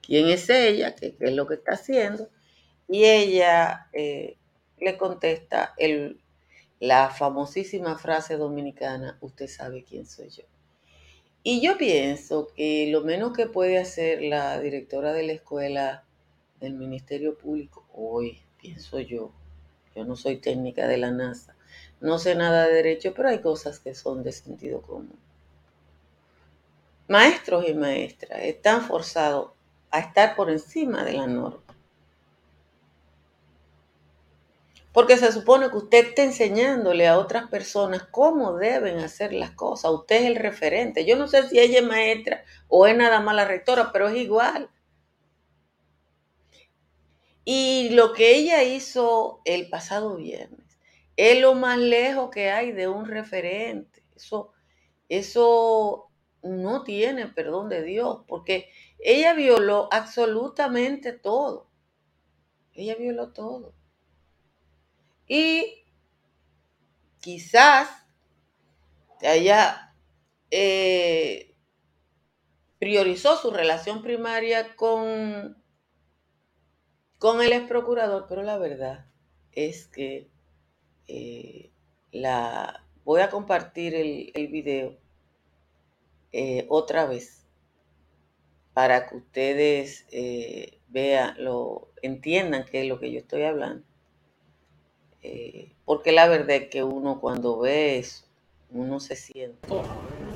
quién 0.02 0.28
es 0.28 0.48
ella, 0.50 0.94
qué 0.94 1.16
es 1.18 1.32
lo 1.32 1.46
que 1.46 1.54
está 1.54 1.72
haciendo, 1.72 2.28
y 2.88 3.04
ella 3.04 3.88
le 3.92 4.96
contesta 4.98 5.74
el, 5.76 6.20
la 6.80 7.10
famosísima 7.10 7.98
frase 7.98 8.36
dominicana, 8.36 9.18
usted 9.20 9.46
sabe 9.46 9.84
quién 9.84 10.06
soy 10.06 10.30
yo. 10.30 10.44
Y 11.42 11.62
yo 11.62 11.78
pienso 11.78 12.48
que 12.54 12.88
lo 12.90 13.02
menos 13.02 13.32
que 13.32 13.46
puede 13.46 13.78
hacer 13.78 14.22
la 14.22 14.60
directora 14.60 15.12
de 15.12 15.22
la 15.22 15.32
escuela 15.32 16.04
del 16.60 16.74
Ministerio 16.74 17.36
Público 17.38 17.86
hoy, 17.94 18.42
pienso 18.60 19.00
yo, 19.00 19.32
yo 19.94 20.04
no 20.04 20.16
soy 20.16 20.36
técnica 20.36 20.86
de 20.86 20.98
la 20.98 21.10
NASA, 21.10 21.54
no 22.00 22.18
sé 22.18 22.34
nada 22.34 22.66
de 22.66 22.74
derecho, 22.74 23.12
pero 23.14 23.28
hay 23.28 23.40
cosas 23.40 23.78
que 23.78 23.94
son 23.94 24.22
de 24.22 24.32
sentido 24.32 24.80
común. 24.80 25.18
Maestros 27.08 27.68
y 27.68 27.74
maestras 27.74 28.40
están 28.42 28.82
forzados 28.82 29.50
a 29.90 30.00
estar 30.00 30.34
por 30.34 30.50
encima 30.50 31.04
de 31.04 31.12
la 31.12 31.26
norma. 31.26 31.60
Porque 34.92 35.16
se 35.16 35.30
supone 35.30 35.70
que 35.70 35.76
usted 35.76 36.08
está 36.08 36.22
enseñándole 36.22 37.06
a 37.06 37.18
otras 37.18 37.48
personas 37.48 38.04
cómo 38.10 38.56
deben 38.56 38.98
hacer 38.98 39.32
las 39.32 39.52
cosas. 39.52 39.92
Usted 39.92 40.16
es 40.16 40.24
el 40.24 40.36
referente. 40.36 41.04
Yo 41.04 41.16
no 41.16 41.28
sé 41.28 41.48
si 41.48 41.60
ella 41.60 41.78
es 41.78 41.86
maestra 41.86 42.44
o 42.68 42.86
es 42.86 42.96
nada 42.96 43.20
más 43.20 43.36
la 43.36 43.44
rectora, 43.44 43.92
pero 43.92 44.08
es 44.08 44.16
igual. 44.16 44.68
Y 47.44 47.90
lo 47.90 48.12
que 48.12 48.34
ella 48.34 48.62
hizo 48.64 49.40
el 49.44 49.68
pasado 49.68 50.16
viernes 50.16 50.69
es 51.16 51.40
lo 51.40 51.54
más 51.54 51.78
lejos 51.78 52.30
que 52.30 52.50
hay 52.50 52.72
de 52.72 52.88
un 52.88 53.06
referente. 53.06 54.02
Eso, 54.14 54.52
eso 55.08 56.10
no 56.42 56.84
tiene 56.84 57.26
perdón 57.28 57.68
de 57.68 57.82
Dios, 57.82 58.24
porque 58.26 58.70
ella 58.98 59.34
violó 59.34 59.88
absolutamente 59.92 61.12
todo. 61.12 61.70
Ella 62.72 62.94
violó 62.94 63.32
todo. 63.32 63.74
Y 65.26 65.84
quizás 67.20 67.88
ella 69.20 69.94
eh, 70.50 71.54
priorizó 72.78 73.36
su 73.36 73.50
relación 73.50 74.02
primaria 74.02 74.74
con, 74.74 75.62
con 77.18 77.42
el 77.42 77.52
ex 77.52 77.68
procurador, 77.68 78.26
pero 78.28 78.42
la 78.42 78.56
verdad 78.58 79.06
es 79.52 79.86
que 79.86 80.30
eh, 81.10 81.70
la, 82.12 82.84
voy 83.04 83.20
a 83.20 83.30
compartir 83.30 83.94
el, 83.94 84.48
video 84.48 84.96
eh, 86.32 86.66
otra 86.68 87.06
vez 87.06 87.44
para 88.72 89.08
que 89.08 89.16
ustedes 89.16 90.06
eh, 90.12 90.78
vean, 90.88 91.34
lo 91.42 91.88
entiendan 92.02 92.64
qué 92.64 92.82
es 92.82 92.88
lo 92.88 93.00
que 93.00 93.10
yo 93.10 93.18
estoy 93.18 93.42
hablando. 93.42 93.84
Eh, 95.22 95.72
porque 95.84 96.12
la 96.12 96.28
verdad 96.28 96.56
es 96.56 96.68
que 96.68 96.84
uno 96.84 97.20
cuando 97.20 97.58
ve 97.58 97.98
eso, 97.98 98.24
uno 98.70 99.00
se 99.00 99.16
siente. 99.16 99.68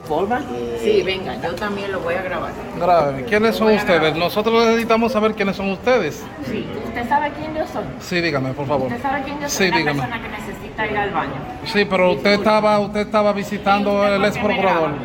¿Forma? 0.06 0.40
Sí, 0.82 1.02
venga, 1.02 1.34
yo 1.40 1.54
también 1.54 1.90
lo 1.90 2.00
voy 2.00 2.14
a 2.14 2.22
grabar. 2.22 2.50
Grave. 2.78 3.24
¿Quiénes 3.24 3.56
son 3.56 3.72
ustedes? 3.74 4.14
Nosotros 4.16 4.66
necesitamos 4.66 5.12
saber 5.12 5.32
quiénes 5.34 5.56
son 5.56 5.70
ustedes. 5.70 6.22
Sí, 6.44 6.66
¿usted 6.86 7.08
sabe 7.08 7.30
quién 7.38 7.54
yo 7.54 7.66
soy? 7.66 7.84
Sí, 8.00 8.20
dígame, 8.20 8.52
por 8.52 8.66
favor. 8.66 8.88
¿Usted 8.88 9.00
sabe 9.02 9.22
quién 9.22 9.40
yo 9.40 9.48
Sí, 9.48 9.56
soy? 9.56 9.68
Una 9.68 9.76
dígame. 9.78 10.00
persona 10.02 10.22
que 10.22 10.28
necesita 10.28 10.86
ir 10.86 10.98
al 10.98 11.10
baño. 11.10 11.32
Sí, 11.64 11.84
pero 11.86 12.12
usted 12.12 12.32
estaba, 12.32 12.78
usted 12.80 13.00
estaba 13.00 13.32
visitando 13.32 13.92
¿Y 13.92 13.96
usted 13.96 14.16
por 14.18 14.26
ex 14.26 14.36
qué 14.36 14.42
me 14.42 14.48
procurador. 14.54 14.90
graba? 14.90 14.96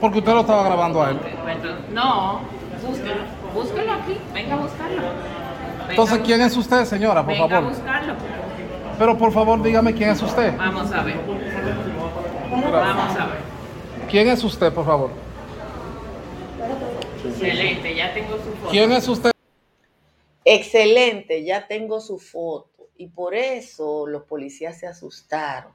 Porque 0.00 0.18
usted 0.18 0.32
lo 0.32 0.40
estaba 0.40 0.62
grabando 0.64 1.02
a 1.02 1.10
él. 1.10 1.18
Entonces, 1.48 1.90
No, 1.92 2.40
búsquelo. 2.86 3.14
Búsquelo 3.54 3.92
aquí. 3.92 4.18
Venga 4.32 4.54
a 4.54 4.58
buscarlo. 4.58 4.96
Venga 5.02 5.90
Entonces, 5.90 6.18
a 6.18 6.22
¿quién 6.22 6.40
es 6.42 6.56
usted, 6.56 6.84
señora, 6.84 7.22
por 7.24 7.32
Venga 7.32 7.44
a 7.46 7.48
favor? 7.48 7.70
buscarlo. 7.70 8.14
Pero 8.98 9.18
por 9.18 9.32
favor, 9.32 9.60
dígame 9.62 9.92
quién 9.94 10.10
es 10.10 10.22
usted. 10.22 10.56
Vamos 10.56 10.92
a 10.92 11.02
ver. 11.02 11.16
Vamos 12.52 13.16
a 13.18 13.26
ver. 13.26 13.53
¿Quién 14.14 14.28
es 14.28 14.44
usted, 14.44 14.72
por 14.72 14.86
favor? 14.86 15.10
Excelente, 17.24 17.96
ya 17.96 18.14
tengo 18.14 18.36
su 18.36 18.52
foto. 18.52 18.70
¿Quién 18.70 18.92
es 18.92 19.08
usted? 19.08 19.32
Excelente, 20.44 21.42
ya 21.42 21.66
tengo 21.66 22.00
su 22.00 22.20
foto. 22.20 22.90
Y 22.96 23.08
por 23.08 23.34
eso 23.34 24.06
los 24.06 24.22
policías 24.22 24.78
se 24.78 24.86
asustaron. 24.86 25.72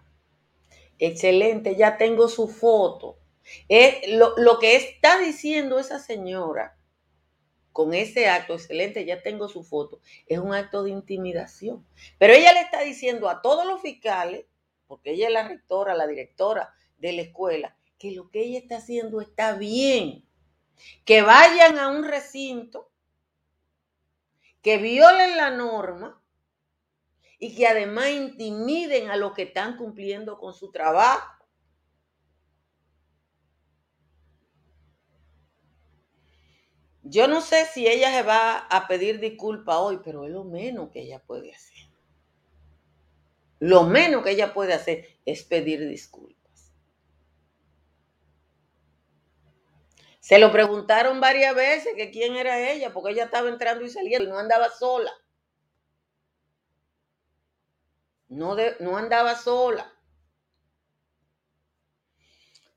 Excelente, 0.99 1.75
ya 1.75 1.97
tengo 1.97 2.29
su 2.29 2.47
foto. 2.47 3.19
Es, 3.67 4.07
lo, 4.07 4.33
lo 4.37 4.57
que 4.57 4.77
está 4.77 5.19
diciendo 5.19 5.77
esa 5.77 5.99
señora 5.99 6.77
con 7.73 7.93
ese 7.93 8.29
acto, 8.29 8.53
excelente, 8.53 9.03
ya 9.03 9.21
tengo 9.21 9.49
su 9.49 9.63
foto, 9.63 9.99
es 10.27 10.39
un 10.39 10.53
acto 10.53 10.83
de 10.83 10.91
intimidación. 10.91 11.85
Pero 12.17 12.31
ella 12.31 12.53
le 12.53 12.61
está 12.61 12.83
diciendo 12.83 13.27
a 13.27 13.41
todos 13.41 13.65
los 13.65 13.81
fiscales, 13.81 14.45
porque 14.87 15.11
ella 15.11 15.27
es 15.27 15.33
la 15.33 15.45
rectora, 15.45 15.93
la 15.93 16.07
directora 16.07 16.73
de 16.99 17.11
la 17.11 17.21
escuela, 17.23 17.75
que 17.99 18.11
lo 18.11 18.31
que 18.31 18.41
ella 18.41 18.57
está 18.57 18.77
haciendo 18.77 19.21
está 19.21 19.53
bien. 19.53 20.25
Que 21.05 21.21
vayan 21.21 21.77
a 21.77 21.89
un 21.89 22.05
recinto 22.05 22.89
que 24.61 24.77
violen 24.77 25.37
la 25.37 25.51
norma 25.51 26.21
y 27.37 27.55
que 27.55 27.67
además 27.67 28.09
intimiden 28.09 29.09
a 29.09 29.17
los 29.17 29.33
que 29.33 29.43
están 29.43 29.77
cumpliendo 29.77 30.39
con 30.39 30.53
su 30.53 30.71
trabajo. 30.71 31.35
Yo 37.03 37.27
no 37.27 37.41
sé 37.41 37.65
si 37.65 37.87
ella 37.87 38.11
se 38.11 38.23
va 38.23 38.57
a 38.57 38.87
pedir 38.87 39.19
disculpa 39.19 39.79
hoy, 39.79 39.99
pero 40.03 40.25
es 40.25 40.31
lo 40.31 40.43
menos 40.43 40.91
que 40.91 41.01
ella 41.01 41.19
puede 41.19 41.53
hacer. 41.53 41.89
Lo 43.59 43.83
menos 43.83 44.23
que 44.23 44.31
ella 44.31 44.53
puede 44.53 44.73
hacer 44.73 45.07
es 45.25 45.43
pedir 45.43 45.87
disculpas. 45.87 46.38
Se 50.29 50.37
lo 50.37 50.51
preguntaron 50.51 51.19
varias 51.19 51.55
veces 51.55 51.95
que 51.95 52.11
quién 52.11 52.35
era 52.35 52.69
ella, 52.71 52.93
porque 52.93 53.13
ella 53.13 53.23
estaba 53.23 53.49
entrando 53.49 53.83
y 53.83 53.89
saliendo 53.89 54.27
y 54.29 54.31
no 54.31 54.37
andaba 54.37 54.69
sola. 54.69 55.11
No, 58.29 58.55
de- 58.55 58.77
no 58.79 58.95
andaba 58.95 59.35
sola. 59.35 59.91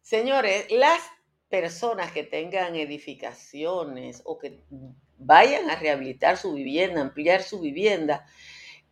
Señores, 0.01 0.71
las 0.71 1.03
personas 1.51 2.11
que 2.13 2.23
tengan 2.23 2.75
edificaciones 2.75 4.23
o 4.25 4.39
que 4.39 4.65
vayan 5.19 5.69
a 5.69 5.77
rehabilitar 5.77 6.39
su 6.39 6.55
vivienda, 6.55 7.03
ampliar 7.03 7.43
su 7.43 7.61
vivienda 7.61 8.25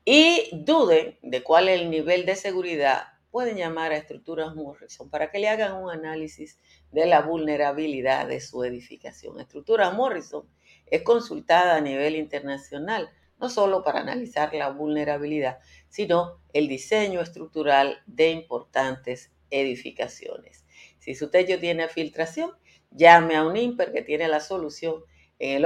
y 0.05 0.51
duden 0.53 1.19
de 1.23 1.43
cuál 1.43 1.71
es 1.71 1.81
el 1.81 1.91
nivel 1.91 2.27
de 2.27 2.37
seguridad, 2.37 3.09
pueden 3.31 3.57
llamar 3.57 3.93
a 3.93 3.97
Estructuras 3.97 4.55
Morrison 4.55 5.09
para 5.09 5.31
que 5.31 5.39
le 5.39 5.49
hagan 5.49 5.75
un 5.75 5.91
análisis 5.91 6.59
de 6.93 7.07
la 7.07 7.23
vulnerabilidad 7.23 8.27
de 8.27 8.41
su 8.41 8.65
edificación. 8.65 9.41
Estructuras 9.41 9.95
Morrison 9.95 10.49
es 10.87 11.03
consultada 11.03 11.77
a 11.77 11.81
nivel 11.81 12.17
internacional, 12.17 13.11
no 13.39 13.49
solo 13.49 13.83
para 13.83 14.01
analizar 14.01 14.53
la 14.55 14.71
vulnerabilidad, 14.71 15.61
sino 15.89 16.41
el 16.53 16.69
diseño 16.69 17.21
estructural 17.21 18.03
de 18.07 18.31
importantes 18.31 19.33
edificaciones. 19.51 20.65
Si 20.99 21.15
su 21.15 21.31
techo 21.31 21.59
tiene 21.59 21.89
filtración, 21.89 22.53
llame 22.91 23.37
a 23.37 23.45
un 23.45 23.57
IMPER 23.57 23.93
que 23.93 24.03
tiene 24.03 24.29
la 24.29 24.41
solución 24.41 25.05
en 25.39 25.57
el 25.57 25.65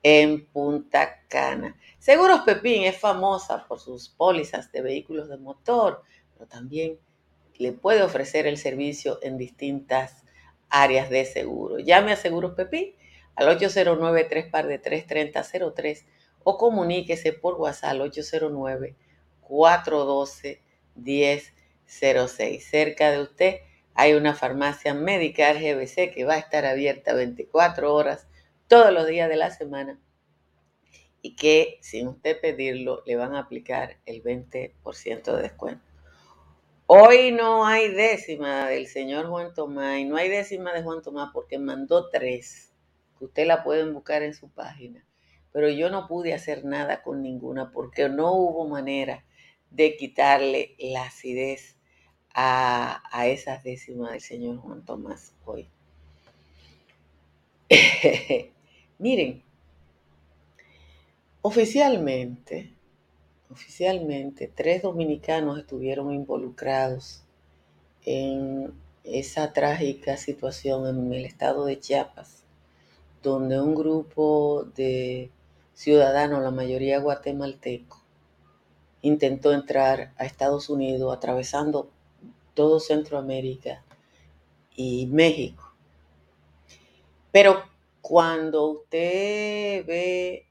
en 0.04 0.46
Punta 0.46 1.22
Cana. 1.28 1.76
Seguros 2.00 2.42
Pepín 2.42 2.84
es 2.84 2.98
famosa 2.98 3.66
por 3.68 3.80
sus 3.80 4.10
pólizas 4.10 4.72
de 4.72 4.82
vehículos 4.82 5.30
de 5.30 5.38
motor, 5.38 6.04
pero 6.34 6.48
también 6.48 6.98
le 7.58 7.74
puede 7.74 8.02
ofrecer 8.02 8.48
el 8.48 8.58
servicio 8.58 9.20
en 9.22 9.38
distintas 9.38 10.24
áreas 10.70 11.10
de 11.10 11.26
seguro. 11.26 11.80
Llame 11.80 12.14
a 12.14 12.16
Seguros 12.16 12.54
Pepín 12.54 12.96
al 13.36 13.50
809 13.50 14.28
3 14.30 14.46
par 14.48 14.68
de 14.68 14.80
3 14.80 15.08
3003 15.08 16.06
o 16.44 16.58
comuníquese 16.58 17.34
por 17.34 17.56
WhatsApp 17.56 17.92
al 17.92 18.02
809 18.02 18.96
412 19.42 20.62
1006. 20.96 22.70
Cerca 22.70 23.12
de 23.12 23.22
usted 23.22 23.56
hay 23.94 24.14
una 24.14 24.34
farmacia 24.34 24.94
médica 24.94 25.54
GBC 25.54 26.14
que 26.14 26.26
va 26.26 26.36
a 26.36 26.40
estar 26.40 26.66
abierta 26.66 27.14
24 27.14 27.94
horas 27.94 28.28
todos 28.68 28.94
los 28.94 29.08
días 29.08 29.28
de 29.30 29.36
la 29.36 29.52
semana 29.52 30.00
y 31.22 31.36
que 31.36 31.80
sin 31.82 32.08
usted 32.08 32.40
pedirlo 32.40 33.04
le 33.06 33.16
van 33.16 33.36
a 33.36 33.40
aplicar 33.40 33.98
el 34.06 34.24
20% 34.24 35.36
de 35.36 35.42
descuento. 35.42 35.84
Hoy 36.86 37.32
no 37.32 37.66
hay 37.66 37.90
décima 37.90 38.68
del 38.68 38.88
señor 38.88 39.28
Juan 39.28 39.54
Tomás 39.54 40.00
y 40.00 40.06
no 40.06 40.16
hay 40.16 40.30
décima 40.30 40.74
de 40.74 40.82
Juan 40.82 41.02
Tomás 41.02 41.32
porque 41.34 41.60
mandó 41.60 42.10
tres, 42.10 42.74
que 43.18 43.26
usted 43.26 43.46
la 43.46 43.64
pueden 43.64 43.94
buscar 43.94 44.24
en 44.24 44.34
su 44.34 44.50
página. 44.50 45.06
Pero 45.52 45.70
yo 45.70 45.90
no 45.90 46.08
pude 46.08 46.34
hacer 46.34 46.66
nada 46.66 47.02
con 47.02 47.22
ninguna 47.22 47.72
porque 47.72 48.08
no 48.10 48.34
hubo 48.34 48.68
manera 48.68 49.26
de 49.72 49.96
quitarle 49.96 50.76
la 50.80 51.04
acidez 51.04 51.76
a, 52.34 53.02
a 53.12 53.28
esas 53.28 53.64
décimas 53.64 54.12
del 54.12 54.22
señor 54.22 54.58
Juan 54.58 54.86
Tomás 54.86 55.34
hoy. 55.46 55.70
Miren, 59.00 59.44
oficialmente, 61.42 62.74
oficialmente, 63.50 64.48
tres 64.48 64.82
dominicanos 64.82 65.60
estuvieron 65.60 66.14
involucrados 66.14 67.24
en 68.06 68.74
esa 69.04 69.54
trágica 69.54 70.18
situación 70.18 70.88
en 70.88 71.14
el 71.14 71.26
estado 71.26 71.66
de 71.66 71.80
Chiapas, 71.80 72.44
donde 73.22 73.60
un 73.60 73.76
grupo 73.76 74.66
de 74.76 75.32
ciudadanos, 75.80 76.42
la 76.42 76.52
mayoría 76.52 77.00
guatemaltecos, 77.00 78.02
intentó 79.02 79.54
entrar 79.54 80.12
a 80.18 80.26
Estados 80.26 80.70
Unidos 80.70 81.16
atravesando 81.16 81.90
todo 82.54 82.82
Centroamérica 82.82 83.82
y 84.76 85.08
México. 85.08 85.74
Pero 87.32 87.64
cuando 88.02 88.66
usted 88.66 89.86
ve, 89.86 90.48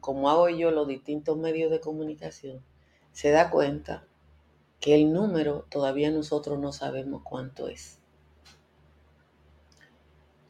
como 0.00 0.30
hago 0.30 0.48
yo, 0.48 0.70
los 0.70 0.88
distintos 0.88 1.36
medios 1.36 1.70
de 1.70 1.80
comunicación, 1.80 2.64
se 3.12 3.30
da 3.30 3.50
cuenta 3.50 4.06
que 4.80 4.94
el 4.94 5.12
número 5.12 5.66
todavía 5.68 6.10
nosotros 6.10 6.58
no 6.58 6.72
sabemos 6.72 7.20
cuánto 7.22 7.68
es. 7.68 7.98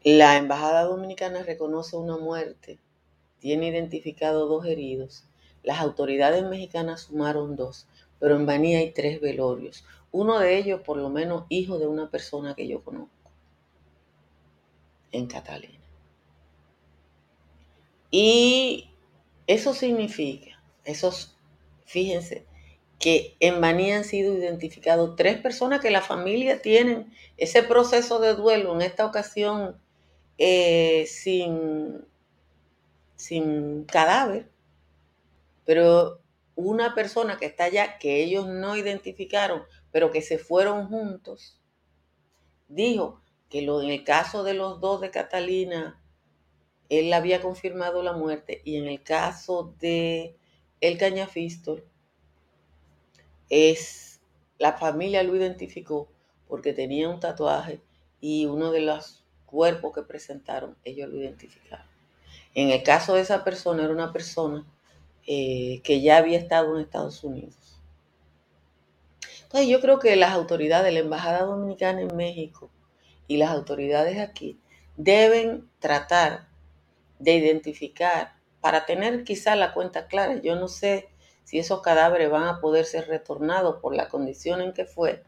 La 0.04 0.36
Embajada 0.36 0.84
Dominicana 0.84 1.42
reconoce 1.42 1.96
una 1.96 2.16
muerte, 2.16 2.78
tiene 3.40 3.68
identificado 3.68 4.46
dos 4.46 4.66
heridos. 4.66 5.24
Las 5.62 5.80
autoridades 5.80 6.44
mexicanas 6.44 7.02
sumaron 7.02 7.56
dos, 7.56 7.86
pero 8.18 8.36
en 8.36 8.46
Baní 8.46 8.74
hay 8.74 8.92
tres 8.92 9.20
velorios. 9.20 9.84
Uno 10.10 10.38
de 10.38 10.56
ellos, 10.56 10.80
por 10.80 10.96
lo 10.96 11.10
menos, 11.10 11.44
hijo 11.48 11.78
de 11.78 11.86
una 11.86 12.10
persona 12.10 12.54
que 12.54 12.66
yo 12.66 12.82
conozco 12.82 13.10
en 15.12 15.26
Catalina. 15.26 15.78
Y 18.10 18.90
eso 19.46 19.74
significa, 19.74 20.62
esos, 20.84 21.36
fíjense, 21.84 22.46
que 22.98 23.36
en 23.40 23.60
Baní 23.60 23.92
han 23.92 24.04
sido 24.04 24.36
identificados 24.36 25.14
tres 25.16 25.38
personas 25.38 25.80
que 25.80 25.90
la 25.90 26.02
familia 26.02 26.60
tienen 26.62 27.12
ese 27.36 27.62
proceso 27.62 28.18
de 28.18 28.34
duelo 28.34 28.74
en 28.74 28.82
esta 28.82 29.06
ocasión 29.06 29.80
eh, 30.38 31.06
sin, 31.06 32.04
sin 33.18 33.84
cadáver, 33.84 34.48
pero 35.66 36.22
una 36.54 36.94
persona 36.94 37.36
que 37.36 37.46
está 37.46 37.64
allá, 37.64 37.98
que 37.98 38.22
ellos 38.22 38.46
no 38.46 38.76
identificaron, 38.76 39.64
pero 39.90 40.10
que 40.10 40.22
se 40.22 40.38
fueron 40.38 40.88
juntos, 40.88 41.60
dijo 42.68 43.20
que 43.50 43.62
lo, 43.62 43.82
en 43.82 43.90
el 43.90 44.04
caso 44.04 44.44
de 44.44 44.54
los 44.54 44.80
dos 44.80 45.00
de 45.00 45.10
Catalina, 45.10 46.00
él 46.88 47.12
había 47.12 47.42
confirmado 47.42 48.02
la 48.02 48.12
muerte, 48.12 48.62
y 48.64 48.76
en 48.76 48.86
el 48.86 49.02
caso 49.02 49.74
de 49.80 50.36
el 50.80 50.96
Cañafistol, 50.96 51.84
es 53.50 54.20
la 54.58 54.74
familia 54.74 55.22
lo 55.22 55.34
identificó 55.34 56.08
porque 56.46 56.72
tenía 56.72 57.08
un 57.08 57.20
tatuaje 57.20 57.80
y 58.20 58.46
uno 58.46 58.70
de 58.70 58.82
los 58.82 59.24
cuerpo 59.44 59.92
que 59.92 60.02
presentaron, 60.02 60.76
ellos 60.84 61.08
lo 61.08 61.16
identificaron. 61.16 61.87
En 62.54 62.70
el 62.70 62.82
caso 62.82 63.14
de 63.14 63.22
esa 63.22 63.44
persona, 63.44 63.84
era 63.84 63.92
una 63.92 64.12
persona 64.12 64.66
eh, 65.26 65.80
que 65.84 66.00
ya 66.00 66.16
había 66.16 66.38
estado 66.38 66.74
en 66.74 66.82
Estados 66.82 67.22
Unidos. 67.22 67.80
Entonces 69.42 69.68
yo 69.68 69.80
creo 69.80 69.98
que 69.98 70.16
las 70.16 70.32
autoridades, 70.32 70.92
la 70.92 71.00
Embajada 71.00 71.44
Dominicana 71.44 72.02
en 72.02 72.16
México 72.16 72.70
y 73.26 73.38
las 73.38 73.50
autoridades 73.50 74.18
aquí 74.18 74.60
deben 74.96 75.70
tratar 75.78 76.48
de 77.18 77.32
identificar 77.34 78.36
para 78.60 78.84
tener 78.84 79.24
quizá 79.24 79.56
la 79.56 79.72
cuenta 79.72 80.06
clara. 80.06 80.40
Yo 80.42 80.56
no 80.56 80.68
sé 80.68 81.08
si 81.44 81.58
esos 81.58 81.80
cadáveres 81.80 82.30
van 82.30 82.44
a 82.44 82.60
poder 82.60 82.84
ser 82.84 83.08
retornados 83.08 83.80
por 83.80 83.94
la 83.94 84.08
condición 84.08 84.60
en 84.60 84.72
que 84.72 84.84
fue, 84.84 85.24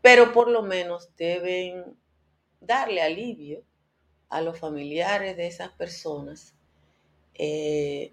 pero 0.00 0.32
por 0.32 0.48
lo 0.48 0.62
menos 0.62 1.10
deben 1.16 1.96
darle 2.60 3.02
alivio 3.02 3.62
a 4.32 4.40
los 4.40 4.58
familiares 4.58 5.36
de 5.36 5.46
esas 5.46 5.70
personas 5.72 6.54
eh, 7.34 8.12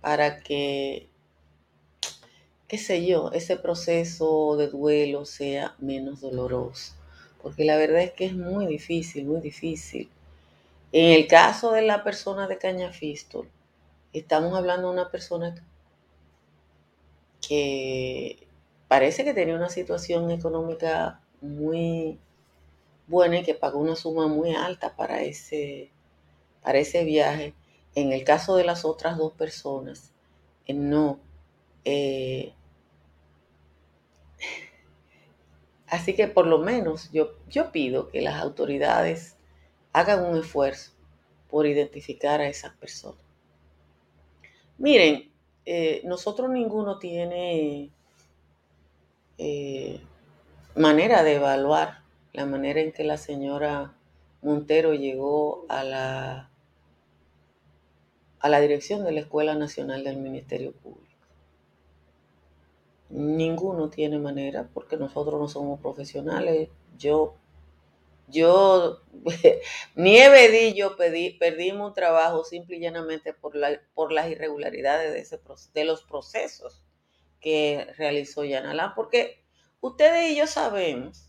para 0.00 0.40
que, 0.40 1.08
qué 2.68 2.78
sé 2.78 3.06
yo, 3.06 3.30
ese 3.32 3.56
proceso 3.56 4.56
de 4.56 4.68
duelo 4.68 5.24
sea 5.24 5.74
menos 5.78 6.20
doloroso. 6.20 6.94
Porque 7.42 7.64
la 7.64 7.76
verdad 7.76 8.02
es 8.02 8.10
que 8.10 8.26
es 8.26 8.34
muy 8.34 8.66
difícil, 8.66 9.24
muy 9.24 9.40
difícil. 9.40 10.10
En 10.90 11.12
el 11.12 11.28
caso 11.28 11.70
de 11.70 11.82
la 11.82 12.02
persona 12.02 12.48
de 12.48 12.58
Cañafistol, 12.58 13.48
estamos 14.12 14.52
hablando 14.54 14.88
de 14.88 14.94
una 14.94 15.10
persona 15.10 15.54
que 17.46 18.48
parece 18.88 19.24
que 19.24 19.34
tenía 19.34 19.54
una 19.54 19.68
situación 19.68 20.30
económica 20.32 21.20
muy 21.40 22.18
buena 23.06 23.38
y 23.38 23.42
que 23.42 23.54
pagó 23.54 23.78
una 23.78 23.96
suma 23.96 24.26
muy 24.26 24.54
alta 24.54 24.96
para 24.96 25.22
ese, 25.22 25.90
para 26.62 26.78
ese 26.78 27.04
viaje. 27.04 27.54
En 27.94 28.12
el 28.12 28.24
caso 28.24 28.56
de 28.56 28.64
las 28.64 28.84
otras 28.84 29.16
dos 29.16 29.32
personas, 29.32 30.12
eh, 30.66 30.74
no. 30.74 31.20
Eh, 31.84 32.52
así 35.86 36.14
que 36.14 36.28
por 36.28 36.46
lo 36.46 36.58
menos 36.58 37.10
yo, 37.12 37.32
yo 37.48 37.72
pido 37.72 38.08
que 38.08 38.20
las 38.20 38.42
autoridades 38.42 39.36
hagan 39.92 40.24
un 40.24 40.38
esfuerzo 40.38 40.92
por 41.48 41.66
identificar 41.66 42.40
a 42.40 42.48
esas 42.48 42.74
personas. 42.74 43.20
Miren, 44.78 45.32
eh, 45.64 46.02
nosotros 46.04 46.50
ninguno 46.50 46.98
tiene 46.98 47.90
manera 50.74 51.22
de 51.22 51.34
evaluar 51.34 52.05
la 52.36 52.44
manera 52.44 52.82
en 52.82 52.92
que 52.92 53.02
la 53.02 53.16
señora 53.16 53.94
Montero 54.42 54.92
llegó 54.92 55.64
a 55.70 55.82
la, 55.82 56.50
a 58.40 58.48
la 58.50 58.60
dirección 58.60 59.04
de 59.04 59.12
la 59.12 59.20
Escuela 59.20 59.54
Nacional 59.54 60.04
del 60.04 60.18
Ministerio 60.18 60.72
Público. 60.72 61.06
Ninguno 63.08 63.88
tiene 63.88 64.18
manera 64.18 64.68
porque 64.74 64.98
nosotros 64.98 65.40
no 65.40 65.48
somos 65.48 65.80
profesionales. 65.80 66.68
Yo, 66.98 67.36
yo, 68.28 69.00
Nieve 69.94 70.68
y 70.68 70.74
yo 70.74 70.94
pedí, 70.94 71.30
perdimos 71.38 71.88
un 71.88 71.94
trabajo 71.94 72.44
simple 72.44 72.76
y 72.76 72.80
llanamente 72.80 73.32
por, 73.32 73.56
la, 73.56 73.80
por 73.94 74.12
las 74.12 74.28
irregularidades 74.30 75.10
de, 75.14 75.20
ese, 75.20 75.40
de 75.72 75.84
los 75.86 76.02
procesos 76.02 76.82
que 77.40 77.86
realizó 77.96 78.44
Yanalán, 78.44 78.92
porque 78.94 79.42
ustedes 79.80 80.32
y 80.32 80.36
yo 80.36 80.46
sabemos 80.46 81.25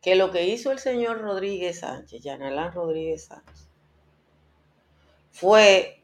que 0.00 0.14
lo 0.14 0.30
que 0.30 0.46
hizo 0.46 0.72
el 0.72 0.78
señor 0.78 1.20
Rodríguez 1.20 1.80
Sánchez, 1.80 2.22
Yanalán 2.22 2.72
Rodríguez 2.72 3.24
Sánchez, 3.24 3.68
fue 5.30 6.02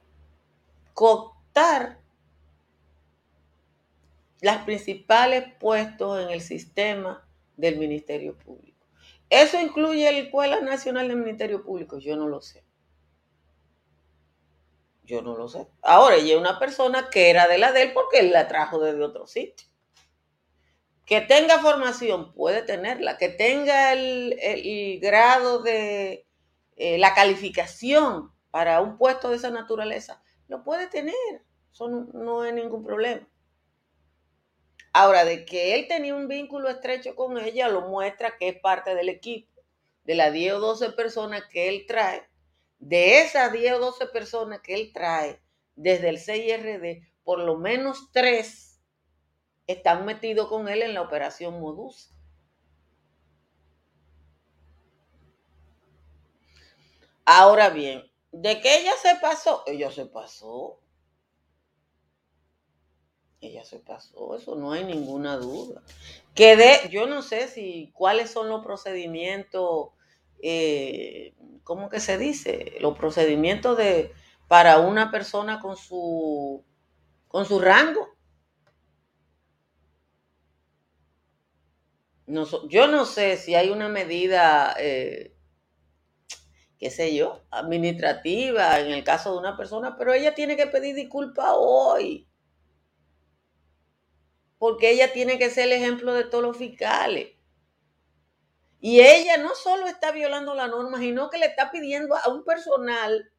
cooptar 0.94 1.98
las 4.40 4.64
principales 4.64 5.44
puestos 5.58 6.22
en 6.22 6.30
el 6.30 6.40
sistema 6.40 7.26
del 7.56 7.78
Ministerio 7.78 8.36
Público. 8.36 8.86
¿Eso 9.30 9.60
incluye 9.60 10.10
la 10.12 10.18
Escuela 10.18 10.60
Nacional 10.60 11.08
del 11.08 11.16
Ministerio 11.16 11.64
Público? 11.64 11.98
Yo 11.98 12.16
no 12.16 12.28
lo 12.28 12.40
sé. 12.40 12.62
Yo 15.04 15.22
no 15.22 15.36
lo 15.36 15.48
sé. 15.48 15.66
Ahora, 15.82 16.16
ella 16.16 16.34
es 16.34 16.40
una 16.40 16.58
persona 16.58 17.08
que 17.10 17.30
era 17.30 17.48
de 17.48 17.58
la 17.58 17.72
de 17.72 17.82
él 17.82 17.92
porque 17.92 18.20
él 18.20 18.30
la 18.30 18.46
trajo 18.48 18.78
desde 18.78 19.02
otro 19.02 19.26
sitio. 19.26 19.68
Que 21.06 21.20
tenga 21.20 21.60
formación, 21.60 22.34
puede 22.34 22.62
tenerla. 22.62 23.16
Que 23.16 23.28
tenga 23.28 23.92
el, 23.92 24.98
grado 25.00 25.62
de 25.62 26.26
eh, 26.76 26.98
la 26.98 27.14
calificación 27.14 28.32
para 28.50 28.80
un 28.80 28.98
puesto 28.98 29.30
de 29.30 29.36
esa 29.36 29.50
naturaleza, 29.50 30.22
lo 30.48 30.64
puede 30.64 30.88
tener. 30.88 31.14
Eso 31.72 31.88
no, 31.88 32.08
no 32.12 32.44
es 32.44 32.52
ningún 32.52 32.84
problema. 32.84 33.26
Ahora, 34.92 35.24
de 35.24 35.44
que 35.44 35.74
él 35.74 35.86
tenía 35.88 36.14
un 36.14 36.26
vínculo 36.26 36.68
estrecho 36.68 37.14
con 37.14 37.38
ella, 37.38 37.68
lo 37.68 37.82
muestra 37.82 38.36
que 38.38 38.48
es 38.48 38.58
parte 38.58 38.94
del 38.94 39.08
equipo. 39.08 39.62
De 40.04 40.14
las 40.14 40.32
10 40.32 40.54
o 40.54 40.60
12 40.60 40.90
personas 40.92 41.44
que 41.50 41.68
él 41.68 41.84
trae, 41.86 42.26
de 42.78 43.20
esas 43.20 43.52
10 43.52 43.74
o 43.74 43.78
12 43.78 44.06
personas 44.06 44.60
que 44.60 44.74
él 44.74 44.92
trae 44.92 45.40
desde 45.74 46.08
el 46.08 46.18
CIRD, 46.18 47.02
por 47.24 47.40
lo 47.40 47.56
menos 47.58 48.10
tres 48.12 48.65
están 49.66 50.04
metidos 50.04 50.48
con 50.48 50.68
él 50.68 50.82
en 50.82 50.94
la 50.94 51.02
operación 51.02 51.60
Modus. 51.60 52.10
Ahora 57.24 57.70
bien, 57.70 58.08
de 58.30 58.60
que 58.60 58.80
ella 58.80 58.92
se 59.02 59.16
pasó, 59.16 59.64
ella 59.66 59.90
se 59.90 60.06
pasó. 60.06 60.78
Ella 63.40 63.64
se 63.64 63.78
pasó, 63.78 64.36
eso 64.36 64.54
no 64.54 64.72
hay 64.72 64.84
ninguna 64.84 65.36
duda. 65.36 65.82
Yo 66.90 67.06
no 67.06 67.22
sé 67.22 67.48
si 67.48 67.90
cuáles 67.92 68.30
son 68.30 68.48
los 68.48 68.64
procedimientos, 68.64 69.90
eh, 70.42 71.34
¿cómo 71.64 71.90
que 71.90 72.00
se 72.00 72.18
dice? 72.18 72.76
Los 72.80 72.96
procedimientos 72.96 73.76
de 73.76 74.12
para 74.48 74.78
una 74.78 75.10
persona 75.10 75.60
con 75.60 75.76
su 75.76 76.64
con 77.28 77.44
su 77.44 77.58
rango. 77.58 78.15
Yo 82.26 82.86
no 82.88 83.04
sé 83.04 83.36
si 83.36 83.54
hay 83.54 83.70
una 83.70 83.88
medida, 83.88 84.74
eh, 84.78 85.36
qué 86.78 86.90
sé 86.90 87.14
yo, 87.14 87.44
administrativa 87.50 88.80
en 88.80 88.88
el 88.88 89.04
caso 89.04 89.32
de 89.32 89.38
una 89.38 89.56
persona, 89.56 89.96
pero 89.96 90.12
ella 90.12 90.34
tiene 90.34 90.56
que 90.56 90.66
pedir 90.66 90.94
disculpas 90.94 91.50
hoy. 91.56 92.28
Porque 94.58 94.90
ella 94.90 95.12
tiene 95.12 95.38
que 95.38 95.50
ser 95.50 95.66
el 95.66 95.72
ejemplo 95.72 96.14
de 96.14 96.24
todos 96.24 96.42
los 96.42 96.56
fiscales. 96.56 97.36
Y 98.80 99.00
ella 99.00 99.36
no 99.36 99.54
solo 99.54 99.86
está 99.86 100.12
violando 100.12 100.54
la 100.54 100.68
norma, 100.68 100.98
sino 100.98 101.30
que 101.30 101.38
le 101.38 101.46
está 101.46 101.70
pidiendo 101.70 102.16
a 102.16 102.28
un 102.28 102.44
personal 102.44 103.32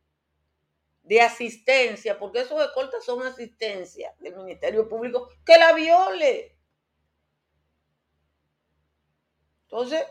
de 1.04 1.22
asistencia, 1.22 2.20
porque 2.20 2.42
esos 2.42 2.62
escoltas 2.62 3.06
son 3.06 3.26
asistencia 3.26 4.14
del 4.20 4.36
Ministerio 4.36 4.90
Público, 4.90 5.30
que 5.46 5.58
la 5.58 5.74
viole. 5.74 6.57
Entonces, 9.70 10.06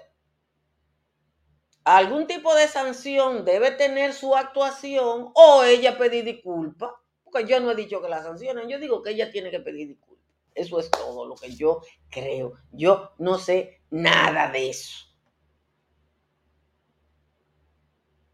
algún 1.84 2.26
tipo 2.26 2.54
de 2.54 2.68
sanción 2.68 3.44
debe 3.44 3.70
tener 3.70 4.12
su 4.12 4.36
actuación 4.36 5.30
o 5.34 5.62
ella 5.64 5.96
pedir 5.96 6.24
disculpas, 6.24 6.90
porque 7.24 7.46
yo 7.46 7.58
no 7.60 7.70
he 7.70 7.74
dicho 7.74 8.02
que 8.02 8.08
la 8.08 8.22
sancionen, 8.22 8.68
yo 8.68 8.78
digo 8.78 9.02
que 9.02 9.10
ella 9.10 9.30
tiene 9.30 9.50
que 9.50 9.60
pedir 9.60 9.88
disculpas. 9.88 10.26
Eso 10.54 10.78
es 10.78 10.90
todo 10.90 11.26
lo 11.26 11.36
que 11.36 11.54
yo 11.54 11.80
creo. 12.10 12.54
Yo 12.70 13.12
no 13.18 13.38
sé 13.38 13.82
nada 13.90 14.50
de 14.50 14.70
eso. 14.70 15.06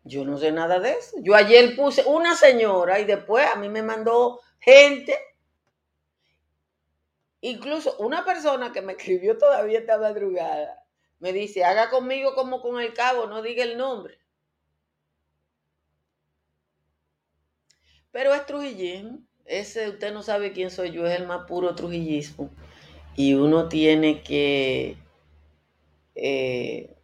Yo 0.04 0.24
no 0.24 0.38
sé 0.38 0.50
nada 0.50 0.80
de 0.80 0.92
eso. 0.92 1.16
Yo 1.20 1.34
ayer 1.36 1.76
puse 1.76 2.04
una 2.04 2.34
señora 2.34 2.98
y 2.98 3.04
después 3.04 3.46
a 3.46 3.56
mí 3.56 3.68
me 3.68 3.82
mandó 3.82 4.40
gente. 4.58 5.16
Incluso 7.40 7.96
una 7.98 8.24
persona 8.24 8.72
que 8.72 8.82
me 8.82 8.92
escribió 8.92 9.36
todavía 9.36 9.80
esta 9.80 9.98
madrugada 9.98 10.81
me 11.22 11.32
dice, 11.32 11.62
haga 11.64 11.88
conmigo 11.88 12.34
como 12.34 12.60
con 12.60 12.80
el 12.80 12.92
cabo, 12.94 13.26
no 13.28 13.42
diga 13.42 13.62
el 13.62 13.78
nombre. 13.78 14.18
Pero 18.10 18.34
es 18.34 18.44
trujillismo. 18.44 19.20
Ese 19.44 19.88
usted 19.88 20.12
no 20.12 20.24
sabe 20.24 20.52
quién 20.52 20.72
soy 20.72 20.90
yo, 20.90 21.06
es 21.06 21.16
el 21.16 21.28
más 21.28 21.46
puro 21.46 21.76
trujillismo. 21.76 22.50
Y 23.14 23.34
uno 23.34 23.68
tiene 23.68 24.22
que 24.22 24.96
eh, 26.16 26.96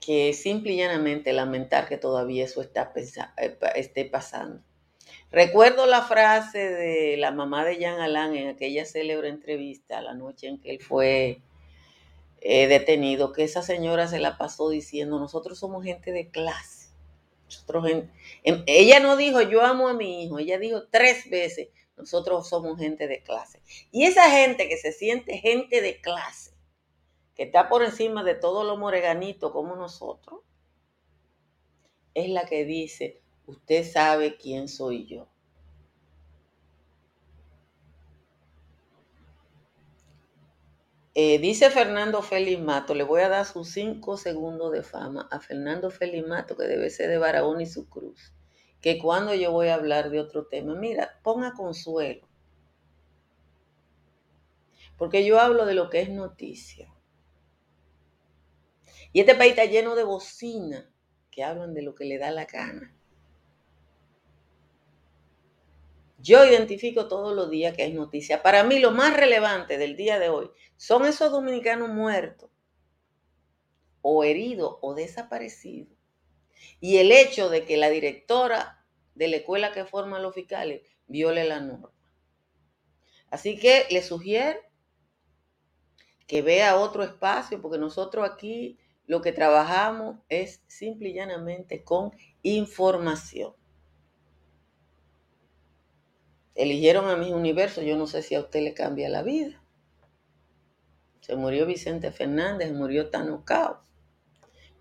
que 0.00 0.32
simple 0.32 0.72
y 0.72 0.76
llanamente 0.78 1.34
lamentar 1.34 1.88
que 1.88 1.98
todavía 1.98 2.46
eso 2.46 2.62
está 2.62 2.90
eh, 2.96 3.58
esté 3.74 4.06
pasando. 4.06 4.62
Recuerdo 5.30 5.84
la 5.84 6.00
frase 6.00 6.70
de 6.70 7.18
la 7.18 7.32
mamá 7.32 7.66
de 7.66 7.76
Jean 7.76 8.00
Alain 8.00 8.34
en 8.34 8.48
aquella 8.48 8.86
célebre 8.86 9.28
entrevista, 9.28 10.00
la 10.00 10.14
noche 10.14 10.48
en 10.48 10.58
que 10.58 10.70
él 10.70 10.80
fue 10.80 11.42
eh, 12.44 12.66
detenido, 12.66 13.32
que 13.32 13.44
esa 13.44 13.62
señora 13.62 14.08
se 14.08 14.18
la 14.18 14.36
pasó 14.36 14.68
diciendo, 14.68 15.20
nosotros 15.20 15.60
somos 15.60 15.84
gente 15.84 16.10
de 16.10 16.28
clase. 16.28 16.90
Nosotros 17.44 17.84
ella 18.66 18.98
no 18.98 19.16
dijo, 19.16 19.42
yo 19.42 19.62
amo 19.62 19.86
a 19.88 19.94
mi 19.94 20.24
hijo, 20.24 20.38
ella 20.38 20.58
dijo 20.58 20.88
tres 20.90 21.30
veces, 21.30 21.68
nosotros 21.96 22.48
somos 22.48 22.80
gente 22.80 23.06
de 23.06 23.22
clase. 23.22 23.62
Y 23.92 24.04
esa 24.04 24.28
gente 24.30 24.68
que 24.68 24.76
se 24.76 24.90
siente 24.90 25.38
gente 25.38 25.80
de 25.80 26.00
clase, 26.00 26.52
que 27.36 27.44
está 27.44 27.68
por 27.68 27.84
encima 27.84 28.24
de 28.24 28.34
todo 28.34 28.64
lo 28.64 28.76
moreganito 28.76 29.52
como 29.52 29.76
nosotros, 29.76 30.40
es 32.14 32.28
la 32.28 32.44
que 32.46 32.64
dice, 32.64 33.20
usted 33.46 33.88
sabe 33.88 34.36
quién 34.36 34.68
soy 34.68 35.06
yo. 35.06 35.28
Eh, 41.14 41.38
dice 41.38 41.68
Fernando 41.68 42.22
Félix 42.22 42.58
Mato, 42.62 42.94
le 42.94 43.04
voy 43.04 43.20
a 43.20 43.28
dar 43.28 43.44
sus 43.44 43.68
cinco 43.68 44.16
segundos 44.16 44.72
de 44.72 44.82
fama 44.82 45.28
a 45.30 45.40
Fernando 45.40 45.90
Félix 45.90 46.26
Mato, 46.26 46.56
que 46.56 46.64
debe 46.64 46.88
ser 46.88 47.10
de 47.10 47.18
Barahón 47.18 47.60
y 47.60 47.66
su 47.66 47.86
cruz, 47.86 48.32
que 48.80 48.98
cuando 48.98 49.34
yo 49.34 49.52
voy 49.52 49.68
a 49.68 49.74
hablar 49.74 50.08
de 50.08 50.20
otro 50.20 50.46
tema, 50.46 50.74
mira, 50.74 51.20
ponga 51.22 51.52
consuelo, 51.52 52.26
porque 54.96 55.26
yo 55.26 55.38
hablo 55.38 55.66
de 55.66 55.74
lo 55.74 55.90
que 55.90 56.00
es 56.00 56.08
noticia. 56.08 56.90
Y 59.12 59.20
este 59.20 59.34
país 59.34 59.50
está 59.50 59.66
lleno 59.66 59.94
de 59.94 60.04
bocinas 60.04 60.86
que 61.30 61.44
hablan 61.44 61.74
de 61.74 61.82
lo 61.82 61.94
que 61.94 62.06
le 62.06 62.16
da 62.16 62.30
la 62.30 62.46
gana. 62.46 62.96
Yo 66.22 66.44
identifico 66.44 67.08
todos 67.08 67.34
los 67.34 67.50
días 67.50 67.74
que 67.74 67.82
hay 67.82 67.92
noticias. 67.92 68.40
Para 68.40 68.62
mí 68.62 68.78
lo 68.78 68.92
más 68.92 69.16
relevante 69.16 69.76
del 69.76 69.96
día 69.96 70.20
de 70.20 70.28
hoy 70.28 70.50
son 70.76 71.04
esos 71.04 71.32
dominicanos 71.32 71.88
muertos 71.88 72.48
o 74.02 74.22
heridos 74.22 74.76
o 74.80 74.94
desaparecidos. 74.94 75.98
Y 76.80 76.98
el 76.98 77.10
hecho 77.10 77.50
de 77.50 77.64
que 77.64 77.76
la 77.76 77.90
directora 77.90 78.86
de 79.16 79.28
la 79.28 79.36
escuela 79.38 79.72
que 79.72 79.84
forma 79.84 80.20
los 80.20 80.32
fiscales 80.32 80.82
viole 81.08 81.44
la 81.44 81.60
norma. 81.60 81.92
Así 83.28 83.58
que 83.58 83.86
le 83.90 84.02
sugiero 84.02 84.60
que 86.28 86.40
vea 86.40 86.76
otro 86.76 87.02
espacio, 87.02 87.60
porque 87.60 87.78
nosotros 87.78 88.28
aquí 88.30 88.78
lo 89.06 89.22
que 89.22 89.32
trabajamos 89.32 90.18
es 90.28 90.62
simple 90.68 91.08
y 91.08 91.14
llanamente 91.14 91.82
con 91.82 92.12
información. 92.42 93.54
Eligieron 96.54 97.08
a 97.08 97.16
mis 97.16 97.32
universos, 97.32 97.84
yo 97.84 97.96
no 97.96 98.06
sé 98.06 98.22
si 98.22 98.34
a 98.34 98.40
usted 98.40 98.62
le 98.62 98.74
cambia 98.74 99.08
la 99.08 99.22
vida. 99.22 99.62
Se 101.20 101.36
murió 101.36 101.66
Vicente 101.66 102.10
Fernández, 102.12 102.68
se 102.68 102.74
murió 102.74 103.10
Tano 103.10 103.44
Cao. 103.44 103.80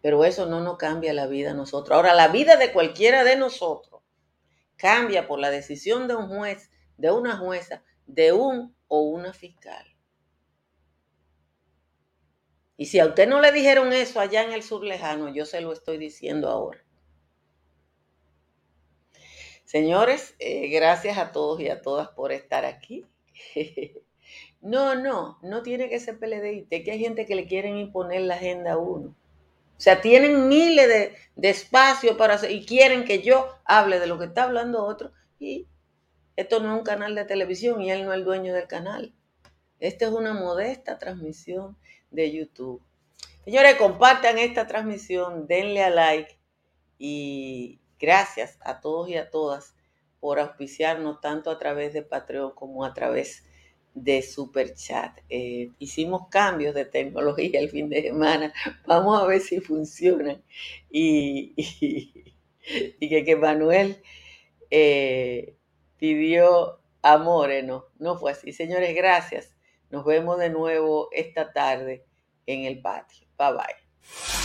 Pero 0.01 0.25
eso 0.25 0.47
no 0.47 0.61
nos 0.61 0.77
cambia 0.77 1.13
la 1.13 1.27
vida 1.27 1.51
a 1.51 1.53
nosotros. 1.53 1.95
Ahora, 1.95 2.15
la 2.15 2.27
vida 2.27 2.57
de 2.57 2.73
cualquiera 2.73 3.23
de 3.23 3.35
nosotros 3.35 4.01
cambia 4.75 5.27
por 5.27 5.39
la 5.39 5.51
decisión 5.51 6.07
de 6.07 6.15
un 6.15 6.27
juez, 6.27 6.71
de 6.97 7.11
una 7.11 7.37
jueza, 7.37 7.83
de 8.07 8.33
un 8.33 8.75
o 8.87 9.01
una 9.01 9.31
fiscal. 9.31 9.85
Y 12.75 12.87
si 12.87 12.99
a 12.99 13.05
usted 13.05 13.29
no 13.29 13.39
le 13.39 13.51
dijeron 13.51 13.93
eso 13.93 14.19
allá 14.19 14.41
en 14.41 14.53
el 14.53 14.63
sur 14.63 14.83
lejano, 14.83 15.29
yo 15.29 15.45
se 15.45 15.61
lo 15.61 15.71
estoy 15.71 15.99
diciendo 15.99 16.49
ahora. 16.49 16.83
Señores, 19.71 20.35
eh, 20.39 20.67
gracias 20.67 21.17
a 21.17 21.31
todos 21.31 21.61
y 21.61 21.69
a 21.69 21.81
todas 21.81 22.09
por 22.09 22.33
estar 22.33 22.65
aquí. 22.65 23.05
no, 24.61 24.95
no, 24.95 25.39
no 25.41 25.63
tiene 25.63 25.87
que 25.87 25.97
ser 25.97 26.19
PLDista, 26.19 26.83
que 26.83 26.91
hay 26.91 26.99
gente 26.99 27.25
que 27.25 27.35
le 27.35 27.47
quieren 27.47 27.77
imponer 27.77 28.19
la 28.19 28.35
agenda 28.35 28.73
a 28.73 28.77
uno. 28.77 29.15
O 29.77 29.79
sea, 29.79 30.01
tienen 30.01 30.49
miles 30.49 30.89
de, 30.89 31.15
de 31.37 31.49
espacios 31.49 32.17
para 32.17 32.33
hacer, 32.33 32.51
y 32.51 32.65
quieren 32.65 33.05
que 33.05 33.21
yo 33.21 33.47
hable 33.63 34.01
de 34.01 34.07
lo 34.07 34.19
que 34.19 34.25
está 34.25 34.43
hablando 34.43 34.83
otro. 34.83 35.13
Y 35.39 35.67
esto 36.35 36.59
no 36.59 36.73
es 36.73 36.79
un 36.79 36.83
canal 36.83 37.15
de 37.15 37.23
televisión 37.23 37.81
y 37.81 37.91
él 37.91 38.03
no 38.03 38.11
es 38.11 38.17
el 38.17 38.25
dueño 38.25 38.53
del 38.53 38.67
canal. 38.67 39.13
Esta 39.79 40.03
es 40.03 40.11
una 40.11 40.33
modesta 40.33 40.99
transmisión 40.99 41.77
de 42.09 42.29
YouTube. 42.29 42.81
Señores, 43.45 43.75
compartan 43.75 44.37
esta 44.37 44.67
transmisión, 44.67 45.47
denle 45.47 45.81
a 45.81 45.89
like 45.89 46.37
y 46.99 47.80
gracias 48.01 48.57
a 48.61 48.81
todos 48.81 49.07
y 49.09 49.15
a 49.15 49.29
todas 49.29 49.75
por 50.19 50.39
auspiciarnos 50.39 51.21
tanto 51.21 51.51
a 51.51 51.59
través 51.59 51.93
de 51.93 52.01
Patreon 52.01 52.51
como 52.51 52.83
a 52.83 52.93
través 52.93 53.43
de 53.93 54.21
Super 54.21 54.73
Chat. 54.73 55.19
Eh, 55.29 55.71
hicimos 55.79 56.27
cambios 56.29 56.73
de 56.75 56.85
tecnología 56.85 57.59
el 57.59 57.69
fin 57.69 57.89
de 57.89 58.01
semana. 58.01 58.53
Vamos 58.87 59.21
a 59.21 59.25
ver 59.25 59.41
si 59.41 59.59
funcionan. 59.59 60.43
Y, 60.89 61.53
que, 62.99 63.35
Manuel 63.35 64.01
eh, 64.69 65.55
pidió 65.97 66.79
amores, 67.01 67.63
no, 67.63 67.85
no 67.99 68.17
fue 68.17 68.31
así. 68.31 68.53
Señores, 68.53 68.95
gracias. 68.95 69.55
Nos 69.89 70.05
vemos 70.05 70.39
de 70.39 70.49
nuevo 70.49 71.09
esta 71.11 71.51
tarde 71.51 72.05
en 72.45 72.65
el 72.65 72.81
patio. 72.81 73.27
Bye 73.37 73.53
bye. 73.53 74.40